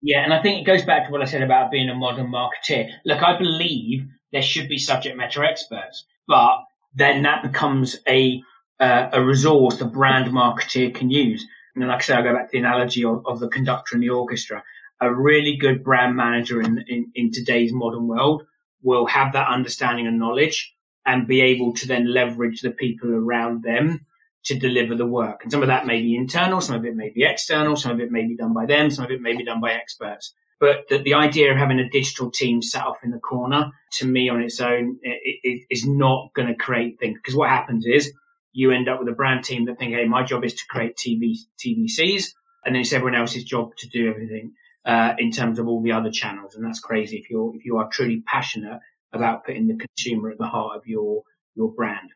Yeah, 0.00 0.24
and 0.24 0.32
I 0.32 0.40
think 0.40 0.62
it 0.62 0.64
goes 0.64 0.82
back 0.82 1.06
to 1.06 1.12
what 1.12 1.20
I 1.20 1.26
said 1.26 1.42
about 1.42 1.70
being 1.70 1.90
a 1.90 1.94
modern 1.94 2.32
marketeer. 2.32 2.88
Look, 3.04 3.22
I 3.22 3.36
believe 3.36 4.08
there 4.32 4.40
should 4.40 4.66
be 4.66 4.78
subject 4.78 5.14
matter 5.14 5.44
experts, 5.44 6.06
but 6.26 6.60
then 6.94 7.22
that 7.22 7.42
becomes 7.42 7.96
a 8.08 8.42
uh, 8.80 9.10
a 9.12 9.22
resource 9.22 9.76
the 9.76 9.84
brand 9.84 10.32
marketeer 10.32 10.94
can 10.94 11.10
use. 11.10 11.46
And 11.76 11.86
like 11.86 11.98
I 11.98 12.02
say, 12.02 12.14
I 12.14 12.22
go 12.22 12.34
back 12.34 12.46
to 12.46 12.52
the 12.52 12.58
analogy 12.58 13.04
of, 13.04 13.22
of 13.26 13.38
the 13.38 13.48
conductor 13.48 13.94
and 13.94 14.02
the 14.02 14.08
orchestra. 14.08 14.62
A 15.00 15.14
really 15.14 15.56
good 15.56 15.84
brand 15.84 16.16
manager 16.16 16.60
in, 16.60 16.84
in, 16.88 17.12
in 17.14 17.30
today's 17.30 17.72
modern 17.72 18.06
world 18.06 18.42
will 18.82 19.06
have 19.06 19.34
that 19.34 19.48
understanding 19.48 20.06
and 20.06 20.18
knowledge 20.18 20.74
and 21.06 21.26
be 21.26 21.40
able 21.40 21.74
to 21.74 21.86
then 21.86 22.12
leverage 22.12 22.60
the 22.62 22.70
people 22.70 23.10
around 23.10 23.62
them 23.62 24.06
to 24.44 24.58
deliver 24.58 24.94
the 24.94 25.06
work. 25.06 25.40
And 25.42 25.52
some 25.52 25.62
of 25.62 25.68
that 25.68 25.86
may 25.86 26.00
be 26.00 26.16
internal, 26.16 26.60
some 26.60 26.76
of 26.76 26.84
it 26.84 26.96
may 26.96 27.10
be 27.10 27.24
external, 27.24 27.76
some 27.76 27.92
of 27.92 28.00
it 28.00 28.10
may 28.10 28.26
be 28.26 28.36
done 28.36 28.54
by 28.54 28.66
them, 28.66 28.90
some 28.90 29.04
of 29.04 29.10
it 29.10 29.20
may 29.20 29.36
be 29.36 29.44
done 29.44 29.60
by 29.60 29.72
experts. 29.72 30.34
But 30.60 30.88
the, 30.90 30.98
the 30.98 31.14
idea 31.14 31.50
of 31.50 31.56
having 31.56 31.78
a 31.78 31.88
digital 31.88 32.30
team 32.30 32.60
sat 32.60 32.84
off 32.84 33.02
in 33.02 33.10
the 33.10 33.18
corner, 33.18 33.72
to 33.92 34.06
me 34.06 34.28
on 34.28 34.42
its 34.42 34.60
own, 34.60 34.98
it, 35.02 35.40
it 35.42 35.66
is 35.70 35.86
not 35.86 36.34
going 36.34 36.48
to 36.48 36.54
create 36.54 37.00
things. 37.00 37.18
Because 37.18 37.34
what 37.34 37.48
happens 37.48 37.86
is 37.86 38.12
you 38.52 38.70
end 38.70 38.88
up 38.88 38.98
with 38.98 39.08
a 39.08 39.12
brand 39.12 39.42
team 39.42 39.64
that 39.66 39.78
think, 39.78 39.94
hey, 39.94 40.04
my 40.04 40.22
job 40.22 40.44
is 40.44 40.54
to 40.54 40.64
create 40.68 40.96
TV, 40.96 41.38
TVCs. 41.58 42.34
And 42.64 42.74
then 42.74 42.82
it's 42.82 42.92
everyone 42.92 43.18
else's 43.18 43.44
job 43.44 43.74
to 43.78 43.88
do 43.88 44.10
everything 44.10 44.52
uh, 44.84 45.14
in 45.18 45.32
terms 45.32 45.58
of 45.58 45.66
all 45.66 45.82
the 45.82 45.92
other 45.92 46.10
channels. 46.10 46.54
And 46.54 46.64
that's 46.64 46.80
crazy 46.80 47.16
if 47.16 47.30
you're, 47.30 47.56
if 47.56 47.64
you 47.64 47.78
are 47.78 47.88
truly 47.88 48.22
passionate 48.26 48.80
about 49.14 49.46
putting 49.46 49.66
the 49.66 49.76
consumer 49.76 50.30
at 50.30 50.38
the 50.38 50.46
heart 50.46 50.76
of 50.76 50.86
your, 50.86 51.22
your 51.54 51.72
brand. 51.72 52.10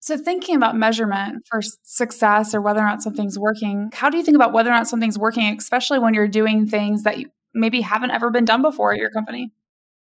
So, 0.00 0.16
thinking 0.16 0.54
about 0.54 0.76
measurement 0.76 1.46
for 1.50 1.60
success 1.82 2.54
or 2.54 2.60
whether 2.60 2.80
or 2.80 2.84
not 2.84 3.02
something's 3.02 3.38
working, 3.38 3.90
how 3.92 4.10
do 4.10 4.18
you 4.18 4.22
think 4.22 4.36
about 4.36 4.52
whether 4.52 4.70
or 4.70 4.74
not 4.74 4.86
something's 4.86 5.18
working, 5.18 5.56
especially 5.56 5.98
when 5.98 6.14
you're 6.14 6.28
doing 6.28 6.66
things 6.66 7.02
that 7.04 7.18
you 7.18 7.30
maybe 7.56 7.80
haven't 7.80 8.10
ever 8.10 8.30
been 8.30 8.44
done 8.44 8.62
before 8.62 8.92
at 8.92 8.98
your 8.98 9.10
company? 9.10 9.50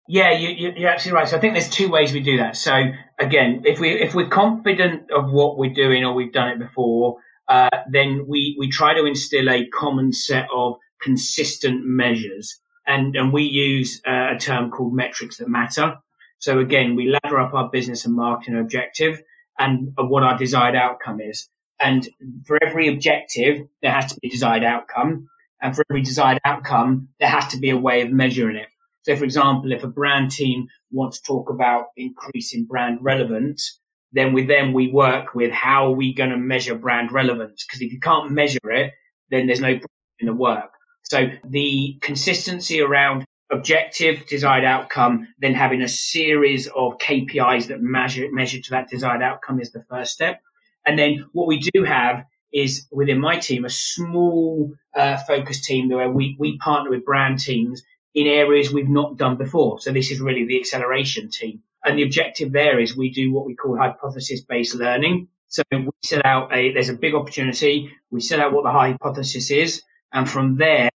Yeah, 0.06 0.32
you, 0.32 0.86
are 0.86 0.90
absolutely 0.90 1.20
right. 1.20 1.28
So 1.28 1.36
I 1.36 1.40
think 1.40 1.54
there's 1.54 1.68
two 1.68 1.90
ways 1.90 2.12
we 2.12 2.20
do 2.20 2.38
that. 2.38 2.56
So 2.56 2.72
again, 3.18 3.62
if 3.64 3.78
we 3.78 3.90
if 3.90 4.14
we're 4.14 4.28
confident 4.28 5.10
of 5.10 5.30
what 5.30 5.58
we're 5.58 5.74
doing 5.74 6.04
or 6.04 6.14
we've 6.14 6.32
done 6.32 6.48
it 6.48 6.58
before, 6.58 7.18
uh, 7.48 7.68
then 7.90 8.26
we 8.26 8.56
we 8.58 8.70
try 8.70 8.94
to 8.94 9.04
instill 9.04 9.50
a 9.50 9.66
common 9.66 10.12
set 10.12 10.48
of 10.54 10.76
consistent 11.02 11.84
measures, 11.84 12.58
and 12.86 13.16
and 13.16 13.32
we 13.34 13.42
use 13.42 14.00
uh, 14.06 14.36
a 14.36 14.38
term 14.38 14.70
called 14.70 14.94
metrics 14.94 15.38
that 15.38 15.48
matter. 15.48 15.96
So 16.38 16.60
again, 16.60 16.96
we 16.96 17.10
ladder 17.10 17.38
up 17.38 17.52
our 17.52 17.68
business 17.68 18.06
and 18.06 18.14
marketing 18.14 18.58
objective 18.58 19.20
and 19.58 19.92
what 19.96 20.22
our 20.22 20.38
desired 20.38 20.76
outcome 20.76 21.20
is. 21.20 21.48
And 21.80 22.08
for 22.46 22.58
every 22.62 22.88
objective, 22.88 23.66
there 23.82 23.92
has 23.92 24.12
to 24.12 24.20
be 24.20 24.28
a 24.28 24.30
desired 24.30 24.64
outcome. 24.64 25.28
And 25.60 25.74
for 25.74 25.84
every 25.90 26.02
desired 26.02 26.38
outcome, 26.44 27.08
there 27.18 27.28
has 27.28 27.48
to 27.48 27.58
be 27.58 27.70
a 27.70 27.76
way 27.76 28.02
of 28.02 28.10
measuring 28.10 28.56
it. 28.56 28.68
So, 29.02 29.16
for 29.16 29.24
example, 29.24 29.72
if 29.72 29.84
a 29.84 29.88
brand 29.88 30.30
team 30.30 30.68
wants 30.90 31.20
to 31.20 31.26
talk 31.26 31.50
about 31.50 31.86
increasing 31.96 32.66
brand 32.66 32.98
relevance, 33.02 33.80
then 34.12 34.32
with 34.32 34.48
them 34.48 34.72
we 34.72 34.90
work 34.90 35.34
with 35.34 35.50
how 35.50 35.86
are 35.86 35.96
we 35.96 36.14
going 36.14 36.30
to 36.30 36.36
measure 36.36 36.74
brand 36.74 37.12
relevance? 37.12 37.64
Because 37.64 37.82
if 37.82 37.92
you 37.92 38.00
can't 38.00 38.30
measure 38.30 38.70
it, 38.70 38.92
then 39.30 39.46
there's 39.46 39.60
no 39.60 39.72
point 39.72 39.90
in 40.20 40.26
the 40.26 40.34
work. 40.34 40.70
So 41.02 41.28
the 41.44 41.98
consistency 42.00 42.80
around 42.80 43.24
objective 43.50 44.26
desired 44.26 44.64
outcome, 44.64 45.28
then 45.38 45.54
having 45.54 45.82
a 45.82 45.88
series 45.88 46.66
of 46.66 46.98
KPIs 46.98 47.68
that 47.68 47.80
measure 47.80 48.28
measure 48.30 48.60
to 48.60 48.70
that 48.70 48.88
desired 48.90 49.22
outcome 49.22 49.60
is 49.60 49.72
the 49.72 49.84
first 49.88 50.12
step. 50.12 50.40
And 50.86 50.98
then 50.98 51.26
what 51.32 51.46
we 51.46 51.58
do 51.58 51.84
have 51.84 52.24
is 52.52 52.86
within 52.90 53.20
my 53.20 53.38
team 53.38 53.64
a 53.64 53.70
small 53.70 54.72
uh, 54.94 55.16
focus 55.16 55.64
team 55.64 55.88
where 55.88 56.10
we, 56.10 56.36
we 56.38 56.58
partner 56.58 56.90
with 56.90 57.04
brand 57.04 57.38
teams 57.38 57.82
in 58.14 58.26
areas 58.26 58.72
we've 58.72 58.88
not 58.88 59.16
done 59.16 59.36
before. 59.36 59.80
So 59.80 59.92
this 59.92 60.10
is 60.10 60.20
really 60.20 60.46
the 60.46 60.58
acceleration 60.58 61.30
team. 61.30 61.62
And 61.84 61.98
the 61.98 62.02
objective 62.02 62.52
there 62.52 62.80
is 62.80 62.96
we 62.96 63.10
do 63.10 63.32
what 63.32 63.46
we 63.46 63.54
call 63.54 63.76
hypothesis 63.76 64.40
based 64.40 64.74
learning. 64.74 65.28
So 65.48 65.62
we 65.70 65.88
set 66.02 66.24
out 66.24 66.52
a, 66.52 66.72
there's 66.72 66.88
a 66.88 66.94
big 66.94 67.14
opportunity. 67.14 67.90
We 68.10 68.20
set 68.20 68.40
out 68.40 68.52
what 68.52 68.64
the 68.64 68.72
hypothesis 68.72 69.50
is. 69.50 69.82
And 70.12 70.28
from 70.28 70.56
there, 70.56 70.90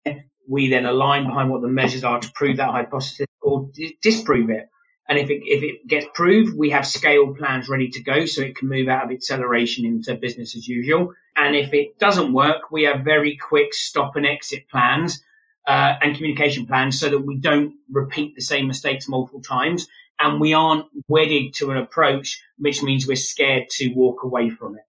we 0.49 0.69
then 0.69 0.85
align 0.85 1.25
behind 1.25 1.49
what 1.49 1.61
the 1.61 1.67
measures 1.67 2.03
are 2.03 2.19
to 2.19 2.31
prove 2.33 2.57
that 2.57 2.71
hypothesis 2.71 3.27
or 3.41 3.69
disprove 4.01 4.49
it. 4.49 4.67
And 5.11 5.19
if 5.19 5.29
it, 5.29 5.41
if 5.43 5.61
it 5.61 5.85
gets 5.87 6.05
proved, 6.13 6.57
we 6.57 6.69
have 6.69 6.87
scale 6.87 7.35
plans 7.35 7.67
ready 7.67 7.89
to 7.89 8.01
go 8.01 8.25
so 8.25 8.43
it 8.43 8.55
can 8.55 8.69
move 8.69 8.87
out 8.87 9.03
of 9.03 9.11
acceleration 9.11 9.83
into 9.83 10.15
business 10.15 10.55
as 10.55 10.65
usual. 10.65 11.13
And 11.35 11.53
if 11.53 11.73
it 11.73 11.99
doesn't 11.99 12.31
work, 12.31 12.71
we 12.71 12.83
have 12.83 13.01
very 13.03 13.35
quick 13.35 13.73
stop 13.73 14.15
and 14.15 14.25
exit 14.25 14.69
plans 14.69 15.21
uh, 15.67 15.95
and 16.01 16.15
communication 16.15 16.65
plans 16.65 16.97
so 16.97 17.09
that 17.09 17.19
we 17.19 17.35
don't 17.35 17.73
repeat 17.91 18.35
the 18.35 18.41
same 18.41 18.67
mistakes 18.67 19.09
multiple 19.09 19.41
times. 19.41 19.85
And 20.17 20.39
we 20.39 20.53
aren't 20.53 20.85
wedded 21.09 21.55
to 21.55 21.71
an 21.71 21.77
approach, 21.77 22.41
which 22.57 22.81
means 22.81 23.05
we're 23.05 23.17
scared 23.17 23.63
to 23.71 23.93
walk 23.93 24.23
away 24.23 24.49
from 24.49 24.77
it. 24.77 24.83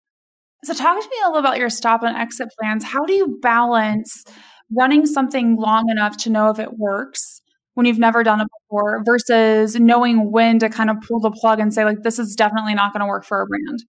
So, 0.63 0.73
talk 0.73 1.03
to 1.03 1.09
me 1.09 1.17
a 1.25 1.31
little 1.31 1.41
about 1.41 1.59
your 1.59 1.69
stop 1.69 2.05
and 2.05 2.17
exit 2.17 2.47
plans. 2.61 2.85
How 2.85 3.05
do 3.07 3.13
you 3.13 3.41
balance 3.43 4.23
running 4.71 5.05
something 5.05 5.57
long 5.57 5.91
enough 5.91 6.17
to 6.19 6.31
know 6.31 6.51
if 6.51 6.61
it 6.61 6.79
works 6.79 7.42
when 7.75 7.87
you've 7.87 7.99
never 7.99 8.23
done 8.23 8.41
it 8.41 8.49
before 8.61 9.03
versus 9.05 9.79
knowing 9.79 10.31
when 10.31 10.59
to 10.59 10.69
kind 10.69 10.91
of 10.91 10.97
pull 11.07 11.21
the 11.21 11.31
plug 11.31 11.61
and 11.61 11.73
say, 11.73 11.85
like, 11.85 12.03
this 12.03 12.19
is 12.19 12.35
definitely 12.35 12.75
not 12.75 12.93
going 12.93 13.01
to 13.01 13.07
work 13.07 13.25
for 13.25 13.41
a 13.41 13.47
brand? 13.47 13.85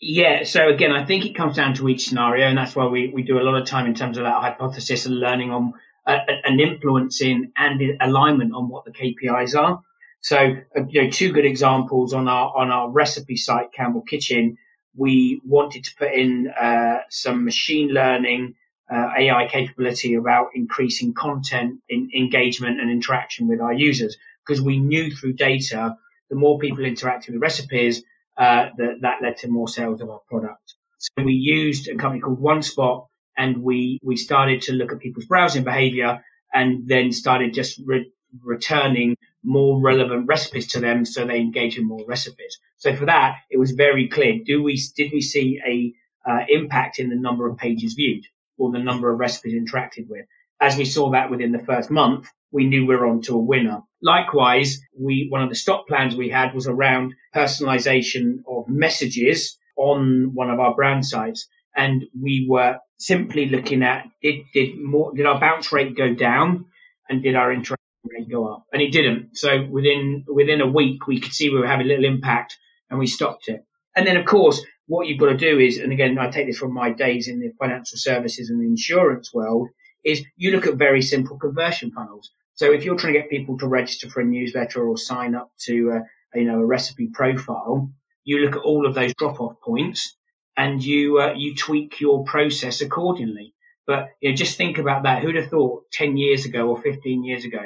Yeah, 0.00 0.44
so 0.44 0.68
again, 0.68 0.92
I 0.92 1.04
think 1.04 1.26
it 1.26 1.34
comes 1.34 1.56
down 1.56 1.74
to 1.74 1.88
each 1.88 2.08
scenario, 2.08 2.46
and 2.46 2.56
that's 2.56 2.74
why 2.74 2.86
we, 2.86 3.08
we 3.08 3.22
do 3.22 3.38
a 3.38 3.42
lot 3.42 3.60
of 3.60 3.66
time 3.66 3.86
in 3.86 3.94
terms 3.94 4.16
of 4.16 4.24
that 4.24 4.40
hypothesis 4.40 5.04
and 5.04 5.20
learning 5.20 5.50
on 5.50 5.74
uh, 6.06 6.18
and 6.44 6.58
influencing 6.58 7.52
and 7.56 7.82
alignment 8.00 8.54
on 8.54 8.68
what 8.68 8.86
the 8.86 8.92
KPIs 8.92 9.54
are. 9.54 9.82
So, 10.22 10.56
uh, 10.76 10.86
you 10.88 11.04
know, 11.04 11.10
two 11.10 11.32
good 11.32 11.44
examples 11.44 12.14
on 12.14 12.28
our 12.28 12.56
on 12.56 12.70
our 12.70 12.90
recipe 12.90 13.36
site, 13.36 13.72
Campbell 13.74 14.00
Kitchen, 14.02 14.56
we 14.96 15.40
wanted 15.44 15.84
to 15.84 15.94
put 15.96 16.12
in 16.12 16.48
uh, 16.48 17.00
some 17.10 17.44
machine 17.44 17.88
learning 17.88 18.54
uh, 18.90 19.10
AI 19.18 19.46
capability 19.46 20.14
about 20.14 20.48
increasing 20.54 21.14
content 21.14 21.80
in 21.88 22.10
engagement 22.14 22.80
and 22.80 22.90
interaction 22.90 23.48
with 23.48 23.60
our 23.60 23.72
users 23.72 24.16
because 24.44 24.60
we 24.60 24.78
knew 24.78 25.14
through 25.14 25.34
data 25.34 25.96
the 26.28 26.36
more 26.36 26.58
people 26.58 26.84
interacted 26.84 27.30
with 27.30 27.42
recipes, 27.42 28.02
uh, 28.36 28.66
that 28.78 29.00
that 29.02 29.22
led 29.22 29.36
to 29.38 29.48
more 29.48 29.68
sales 29.68 30.00
of 30.00 30.08
our 30.08 30.20
product. 30.28 30.74
So 30.98 31.24
we 31.24 31.32
used 31.32 31.88
a 31.88 31.96
company 31.96 32.20
called 32.20 32.40
OneSpot 32.40 33.06
and 33.36 33.62
we 33.62 33.98
we 34.02 34.16
started 34.16 34.62
to 34.62 34.72
look 34.72 34.92
at 34.92 35.00
people's 35.00 35.26
browsing 35.26 35.64
behavior 35.64 36.24
and 36.52 36.86
then 36.86 37.12
started 37.12 37.54
just 37.54 37.80
re- 37.84 38.10
returning 38.42 39.16
more 39.42 39.80
relevant 39.80 40.26
recipes 40.26 40.68
to 40.68 40.80
them 40.80 41.04
so 41.04 41.26
they 41.26 41.40
engage 41.40 41.78
in 41.78 41.86
more 41.86 42.04
recipes. 42.06 42.58
So 42.76 42.94
for 42.94 43.06
that, 43.06 43.36
it 43.50 43.58
was 43.58 43.72
very 43.72 44.08
clear. 44.08 44.40
Do 44.44 44.62
we 44.62 44.80
did 44.96 45.12
we 45.12 45.20
see 45.20 45.60
a 45.66 46.30
uh, 46.30 46.44
impact 46.48 46.98
in 46.98 47.08
the 47.08 47.16
number 47.16 47.48
of 47.48 47.56
pages 47.56 47.94
viewed? 47.94 48.26
Or 48.60 48.70
the 48.70 48.78
number 48.78 49.10
of 49.10 49.18
recipes 49.18 49.54
interacted 49.54 50.06
with. 50.08 50.26
As 50.60 50.76
we 50.76 50.84
saw 50.84 51.10
that 51.12 51.30
within 51.30 51.52
the 51.52 51.64
first 51.64 51.90
month, 51.90 52.28
we 52.52 52.66
knew 52.66 52.86
we 52.86 52.94
were 52.94 53.06
on 53.06 53.22
to 53.22 53.34
a 53.34 53.38
winner. 53.38 53.80
Likewise, 54.02 54.80
we, 54.98 55.26
one 55.30 55.42
of 55.42 55.48
the 55.48 55.54
stock 55.54 55.88
plans 55.88 56.14
we 56.14 56.28
had 56.28 56.54
was 56.54 56.66
around 56.66 57.14
personalization 57.34 58.42
of 58.46 58.68
messages 58.68 59.58
on 59.76 60.32
one 60.34 60.50
of 60.50 60.60
our 60.60 60.74
brand 60.74 61.06
sites. 61.06 61.48
And 61.74 62.04
we 62.20 62.46
were 62.48 62.78
simply 62.98 63.48
looking 63.48 63.82
at 63.82 64.04
did, 64.22 64.44
did 64.52 64.78
more, 64.78 65.14
did 65.14 65.24
our 65.24 65.40
bounce 65.40 65.72
rate 65.72 65.96
go 65.96 66.14
down 66.14 66.66
and 67.08 67.22
did 67.22 67.36
our 67.36 67.52
interaction 67.52 67.78
rate 68.04 68.28
go 68.30 68.52
up? 68.52 68.66
And 68.72 68.82
it 68.82 68.92
didn't. 68.92 69.38
So 69.38 69.64
within, 69.64 70.24
within 70.28 70.60
a 70.60 70.66
week, 70.66 71.06
we 71.06 71.20
could 71.20 71.32
see 71.32 71.48
we 71.48 71.60
were 71.60 71.66
having 71.66 71.88
little 71.88 72.04
impact 72.04 72.58
and 72.90 72.98
we 72.98 73.06
stopped 73.06 73.48
it. 73.48 73.64
And 73.96 74.06
then, 74.06 74.16
of 74.16 74.26
course, 74.26 74.60
what 74.90 75.06
you've 75.06 75.20
got 75.20 75.26
to 75.26 75.36
do 75.36 75.60
is, 75.60 75.78
and 75.78 75.92
again, 75.92 76.18
I 76.18 76.30
take 76.30 76.48
this 76.48 76.58
from 76.58 76.74
my 76.74 76.90
days 76.90 77.28
in 77.28 77.38
the 77.38 77.52
financial 77.60 77.96
services 77.96 78.50
and 78.50 78.60
the 78.60 78.66
insurance 78.66 79.32
world, 79.32 79.68
is 80.04 80.24
you 80.36 80.50
look 80.50 80.66
at 80.66 80.74
very 80.74 81.00
simple 81.00 81.38
conversion 81.38 81.92
funnels. 81.92 82.32
So 82.54 82.72
if 82.72 82.84
you're 82.84 82.96
trying 82.96 83.12
to 83.12 83.20
get 83.20 83.30
people 83.30 83.56
to 83.58 83.68
register 83.68 84.10
for 84.10 84.20
a 84.20 84.24
newsletter 84.24 84.82
or 84.82 84.98
sign 84.98 85.36
up 85.36 85.52
to 85.66 85.90
a, 85.90 86.38
you 86.38 86.44
know, 86.44 86.58
a 86.58 86.66
recipe 86.66 87.06
profile, 87.06 87.88
you 88.24 88.38
look 88.40 88.56
at 88.56 88.62
all 88.62 88.84
of 88.84 88.96
those 88.96 89.14
drop 89.14 89.40
off 89.40 89.60
points 89.60 90.16
and 90.56 90.82
you, 90.82 91.20
uh, 91.20 91.34
you 91.36 91.54
tweak 91.54 92.00
your 92.00 92.24
process 92.24 92.80
accordingly. 92.80 93.54
But 93.86 94.08
you 94.20 94.30
know, 94.30 94.36
just 94.36 94.58
think 94.58 94.78
about 94.78 95.04
that. 95.04 95.22
Who'd 95.22 95.36
have 95.36 95.50
thought 95.50 95.84
10 95.92 96.16
years 96.16 96.46
ago 96.46 96.66
or 96.66 96.82
15 96.82 97.22
years 97.22 97.44
ago, 97.44 97.62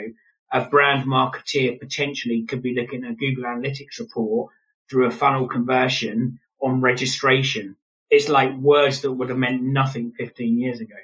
a 0.53 0.67
brand 0.67 1.09
marketeer 1.09 1.81
potentially 1.81 2.45
could 2.45 2.61
be 2.63 2.75
looking 2.75 3.03
at 3.03 3.13
a 3.13 3.15
Google 3.15 3.45
Analytics 3.45 3.99
report 3.99 4.53
through 4.91 5.07
a 5.07 5.11
funnel 5.11 5.49
conversion 5.49 6.39
on 6.63 6.81
registration. 6.81 7.77
It's 8.11 8.29
like 8.29 8.57
words 8.57 9.01
that 9.03 9.13
would 9.13 9.29
have 9.29 9.39
meant 9.39 9.63
nothing 9.63 10.13
15 10.19 10.59
years 10.59 10.81
ago. 10.81 10.95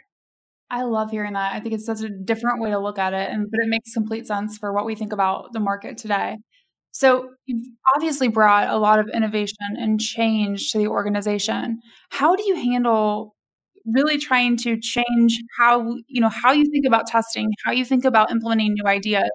I 0.71 0.85
love 0.85 1.11
hearing 1.11 1.33
that. 1.33 1.53
I 1.53 1.61
think 1.61 1.75
it's 1.75 1.85
such 1.85 2.03
a 2.03 2.09
different 2.09 2.61
way 2.61 2.71
to 2.71 2.79
look 2.79 2.99
at 2.99 3.13
it, 3.13 3.29
and 3.31 3.51
but 3.51 3.61
it 3.61 3.69
makes 3.69 3.93
complete 3.93 4.27
sense 4.27 4.57
for 4.57 4.73
what 4.73 4.87
we 4.87 4.95
think 4.95 5.13
about 5.13 5.53
the 5.53 5.61
market 5.61 5.99
today. 5.99 6.37
So 6.93 7.31
you've 7.47 7.67
obviously 7.95 8.29
brought 8.29 8.69
a 8.69 8.79
lot 8.79 8.99
of 8.99 9.09
innovation 9.13 9.57
and 9.77 10.01
change 10.01 10.71
to 10.71 10.79
the 10.79 10.89
organization. 10.89 11.81
How 12.11 12.37
do 12.37 12.45
you 12.45 12.57
handle 12.57 13.35
really 13.87 14.19
trying 14.19 14.57
to 14.59 14.79
change 14.81 15.41
how 15.59 15.97
you 16.07 16.21
know 16.21 16.29
how 16.29 16.53
you 16.53 16.65
think 16.71 16.87
about 16.87 17.07
testing, 17.07 17.51
how 17.65 17.73
you 17.73 17.85
think 17.85 18.05
about 18.05 18.31
implementing 18.31 18.75
new 18.75 18.87
ideas? 18.87 19.31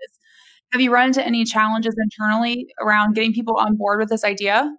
Have 0.71 0.81
you 0.81 0.91
run 0.91 1.07
into 1.07 1.25
any 1.25 1.45
challenges 1.45 1.95
internally 2.01 2.67
around 2.81 3.15
getting 3.15 3.33
people 3.33 3.57
on 3.57 3.75
board 3.75 3.99
with 3.99 4.09
this 4.09 4.23
idea? 4.23 4.73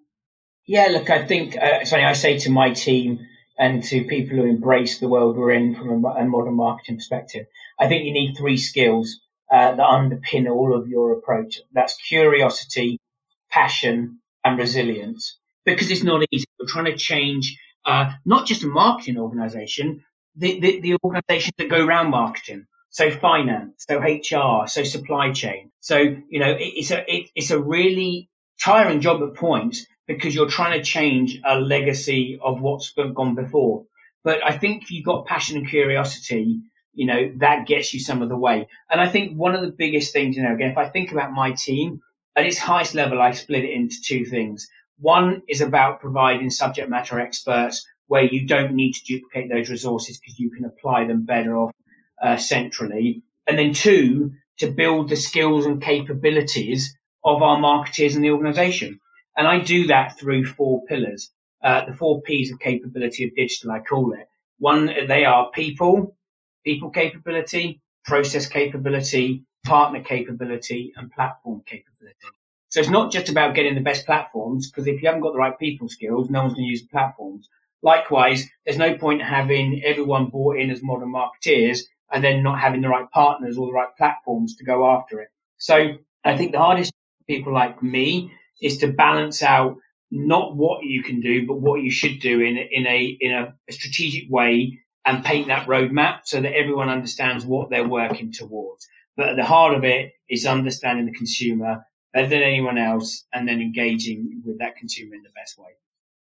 Yeah, 0.67 0.89
look, 0.89 1.11
I 1.11 1.25
think 1.27 1.57
uh, 1.57 1.85
something 1.85 2.05
I 2.05 2.13
say 2.15 2.39
to 2.41 2.51
my 2.51 2.73
team 2.73 3.27
and 3.59 3.83
to 3.85 4.05
people 4.05 4.37
who 4.39 4.45
embrace 4.45 4.99
the 4.99 5.09
world 5.09 5.37
we're 5.37 5.53
in 5.53 5.75
from 5.77 6.05
a, 6.05 6.09
a 6.09 6.25
modern 6.25 6.55
marketing 6.55 6.97
perspective, 6.97 7.47
I 7.79 7.89
think 7.89 8.05
you 8.05 8.13
need 8.13 8.37
three 8.37 8.57
skills 8.57 9.21
uh, 9.51 9.73
that 9.77 9.79
underpin 9.79 10.51
all 10.51 10.77
of 10.77 10.89
your 10.89 11.13
approach. 11.13 11.61
That's 11.73 11.95
curiosity, 11.97 12.99
passion, 13.51 14.21
and 14.45 14.59
resilience. 14.59 15.39
Because 15.65 15.91
it's 15.91 16.03
not 16.03 16.25
easy. 16.33 16.47
We're 16.59 16.67
trying 16.67 16.87
to 16.87 16.97
change 16.97 17.59
uh, 17.85 18.13
not 18.25 18.47
just 18.47 18.65
a 18.65 18.69
marketing 18.69 19.19
organization, 19.19 20.05
the, 20.35 20.59
the, 20.61 20.81
the 20.81 20.97
organizations 21.05 21.55
that 21.59 21.69
go 21.71 21.85
around 21.85 22.11
marketing. 22.11 22.67
So 22.91 23.11
finance, 23.11 23.85
so 23.89 23.99
HR, 24.01 24.67
so 24.67 24.83
supply 24.83 25.33
chain. 25.33 25.71
So, 25.81 25.99
you 25.99 26.41
know, 26.41 26.51
it, 26.53 26.73
it's 26.77 26.91
a, 26.91 27.05
it, 27.13 27.31
it's 27.37 27.51
a 27.51 27.61
really 27.61 28.31
tiring 28.61 29.01
job 29.01 29.23
at 29.23 29.35
points 29.35 29.87
because 30.07 30.35
you're 30.35 30.49
trying 30.49 30.79
to 30.79 30.85
change 30.85 31.41
a 31.45 31.59
legacy 31.59 32.39
of 32.43 32.61
what's 32.61 32.93
gone 32.93 33.35
before. 33.35 33.85
But 34.25 34.45
I 34.45 34.57
think 34.57 34.83
if 34.83 34.91
you've 34.91 35.05
got 35.05 35.27
passion 35.27 35.57
and 35.59 35.69
curiosity, 35.69 36.61
you 36.95 37.07
know, 37.07 37.33
that 37.37 37.67
gets 37.67 37.93
you 37.93 38.01
some 38.01 38.23
of 38.23 38.29
the 38.29 38.37
way. 38.37 38.69
And 38.91 39.01
I 39.01 39.09
think 39.09 39.37
one 39.37 39.55
of 39.55 39.61
the 39.61 39.71
biggest 39.71 40.13
things, 40.13 40.37
you 40.37 40.43
know, 40.43 40.55
again, 40.55 40.71
if 40.71 40.79
I 40.79 40.89
think 40.89 41.13
about 41.13 41.33
my 41.33 41.53
team 41.53 42.01
at 42.35 42.47
its 42.47 42.59
highest 42.59 42.95
level, 42.95 43.21
I 43.21 43.33
split 43.33 43.65
it 43.65 43.71
into 43.71 43.97
two 44.03 44.25
things. 44.25 44.69
One 44.99 45.43
is 45.49 45.61
about 45.61 46.01
providing 46.01 46.51
subject 46.51 46.89
matter 46.89 47.21
experts 47.21 47.87
where 48.07 48.25
you 48.25 48.47
don't 48.47 48.75
need 48.75 48.93
to 48.95 49.05
duplicate 49.05 49.51
those 49.51 49.69
resources 49.69 50.19
because 50.19 50.39
you 50.39 50.51
can 50.51 50.65
apply 50.65 51.07
them 51.07 51.25
better 51.25 51.57
off 51.57 51.73
uh, 52.23 52.37
centrally. 52.37 53.23
And 53.47 53.59
then 53.59 53.75
two, 53.75 54.33
to 54.59 54.71
build 54.71 55.11
the 55.11 55.17
skills 55.17 55.67
and 55.67 55.83
capabilities 55.83 56.97
of 57.25 57.43
our 57.43 57.59
marketers 57.59 58.17
in 58.17 58.23
the 58.23 58.31
organization. 58.31 59.01
And 59.37 59.47
I 59.47 59.61
do 59.61 59.87
that 59.89 60.19
through 60.19 60.47
four 60.47 60.85
pillars. 60.87 61.31
Uh, 61.63 61.85
the 61.85 61.95
four 61.95 62.23
P's 62.23 62.53
of 62.53 62.59
capability 62.61 63.25
of 63.25 63.35
digital, 63.35 63.73
I 63.73 63.81
call 63.81 64.13
it. 64.13 64.29
One, 64.59 64.87
they 64.87 65.25
are 65.25 65.51
people, 65.51 66.17
people 66.65 66.91
capability, 66.91 67.81
process 68.05 68.47
capability, 68.47 69.43
partner 69.65 70.01
capability, 70.01 70.93
and 70.97 71.11
platform 71.11 71.63
capability. 71.67 72.17
So 72.69 72.81
it's 72.81 72.89
not 72.89 73.13
just 73.13 73.29
about 73.29 73.55
getting 73.55 73.75
the 73.75 73.81
best 73.81 74.07
platforms, 74.07 74.71
because 74.71 74.87
if 74.87 75.03
you 75.03 75.09
haven't 75.09 75.23
got 75.23 75.33
the 75.33 75.39
right 75.39 75.59
people 75.59 75.89
skills, 75.89 76.31
no 76.31 76.43
one's 76.43 76.55
going 76.55 76.67
to 76.67 76.71
use 76.71 76.83
the 76.83 76.89
platforms. 76.89 77.49
Likewise, 77.83 78.47
there's 78.65 78.79
no 78.79 78.97
point 78.97 79.23
having 79.23 79.83
everyone 79.85 80.27
bought 80.27 80.57
in 80.57 80.71
as 80.71 80.83
modern 80.83 81.13
marketeers 81.13 81.81
and 82.13 82.23
then 82.23 82.43
not 82.43 82.59
having 82.59 82.81
the 82.81 82.89
right 82.89 83.11
partners 83.11 83.59
or 83.59 83.67
the 83.67 83.73
right 83.73 83.95
platforms 83.97 84.57
to 84.57 84.65
go 84.65 84.89
after 84.91 85.21
it. 85.21 85.29
So 85.59 85.97
I 86.25 86.37
think 86.37 86.53
the 86.53 86.59
hardest 86.59 86.93
people 87.27 87.53
like 87.53 87.83
me 87.83 88.33
is 88.61 88.79
to 88.79 88.89
balance 88.89 89.43
out 89.43 89.77
not 90.11 90.57
what 90.57 90.85
you 90.85 91.03
can 91.03 91.21
do, 91.21 91.47
but 91.47 91.61
what 91.61 91.83
you 91.83 91.91
should 91.91 92.21
do 92.21 92.41
in, 92.41 92.57
in 92.57 92.87
a, 92.87 93.17
in 93.21 93.33
a, 93.33 93.55
strategic 93.71 94.31
way 94.31 94.79
and 95.05 95.25
paint 95.25 95.49
that 95.49 95.67
roadmap 95.67 96.21
so 96.25 96.41
that 96.41 96.53
everyone 96.53 96.89
understands 96.89 97.45
what 97.45 97.71
they're 97.71 97.89
working 97.89 98.33
towards. 98.33 98.87
But 99.17 99.31
at 99.31 99.37
the 99.37 99.45
heart 99.45 99.75
of 99.75 99.85
it 99.85 100.13
is 100.29 100.47
understanding 100.47 101.07
the 101.07 101.13
consumer 101.13 101.85
better 102.13 102.29
than 102.29 102.43
anyone 102.43 102.79
else 102.79 103.25
and 103.33 103.49
then 103.49 103.61
engaging 103.61 104.43
with 104.45 104.59
that 104.59 104.77
consumer 104.77 105.15
in 105.15 105.23
the 105.23 105.31
best 105.35 105.59
way. 105.59 105.71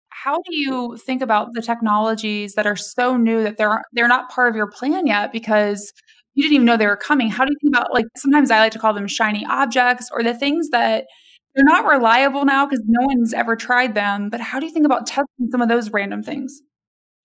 How 0.10 0.36
do 0.50 0.56
you 0.56 0.98
think 0.98 1.22
about 1.22 1.54
the 1.54 1.62
technologies 1.62 2.54
that 2.54 2.66
are 2.66 2.76
so 2.76 3.18
new 3.18 3.44
that 3.44 3.58
they're 3.58 3.84
they're 3.94 4.08
not 4.08 4.30
part 4.30 4.50
of 4.50 4.56
your 4.56 4.68
plan 4.68 5.06
yet 5.06 5.32
because 5.32 5.92
you 6.34 6.44
didn't 6.44 6.56
even 6.56 6.66
know 6.66 6.78
they 6.78 6.88
were 6.88 6.98
coming? 6.98 7.30
How 7.30 7.46
do 7.46 7.52
you 7.52 7.58
think 7.62 7.76
about 7.76 7.94
like 7.94 8.06
sometimes 8.18 8.50
I 8.50 8.60
like 8.60 8.72
to 8.72 8.80
call 8.80 8.94
them 8.94 9.08
shiny 9.08 9.46
objects 9.46 10.10
or 10.12 10.24
the 10.24 10.34
things 10.34 10.70
that 10.70 11.06
they're 11.56 11.64
not 11.64 11.86
reliable 11.86 12.46
now 12.46 12.66
because 12.66 12.84
no 12.86 13.06
one's 13.06 13.34
ever 13.34 13.56
tried 13.56 13.96
them. 13.96 14.30
But 14.30 14.42
how 14.42 14.60
do 14.60 14.66
you 14.66 14.74
think 14.74 14.86
about 14.86 15.08
testing 15.08 15.50
some 15.50 15.62
of 15.62 15.70
those 15.70 15.90
random 15.90 16.22
things? 16.22 16.62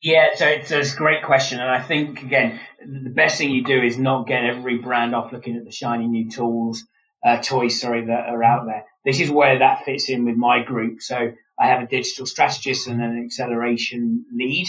Yeah, 0.02 0.28
so 0.34 0.46
it's, 0.46 0.70
a 0.70 0.96
great 0.96 1.24
question. 1.24 1.60
And 1.60 1.68
I 1.68 1.82
think, 1.82 2.22
again, 2.22 2.58
the 2.80 3.10
best 3.10 3.36
thing 3.36 3.50
you 3.50 3.64
do 3.64 3.82
is 3.82 3.98
not 3.98 4.26
get 4.26 4.44
every 4.44 4.78
brand 4.78 5.14
off 5.14 5.32
looking 5.32 5.56
at 5.56 5.64
the 5.64 5.72
shiny 5.72 6.06
new 6.06 6.30
tools, 6.30 6.84
uh, 7.26 7.42
toys, 7.42 7.80
sorry, 7.80 8.06
that 8.06 8.28
are 8.28 8.42
out 8.42 8.64
there. 8.66 8.84
This 9.04 9.20
is 9.20 9.30
where 9.30 9.58
that 9.58 9.84
fits 9.84 10.08
in 10.08 10.24
with 10.24 10.36
my 10.36 10.62
group. 10.62 11.02
So 11.02 11.32
I 11.58 11.66
have 11.66 11.82
a 11.82 11.86
digital 11.86 12.24
strategist 12.24 12.86
and 12.86 13.02
an 13.02 13.22
acceleration 13.22 14.24
lead, 14.32 14.68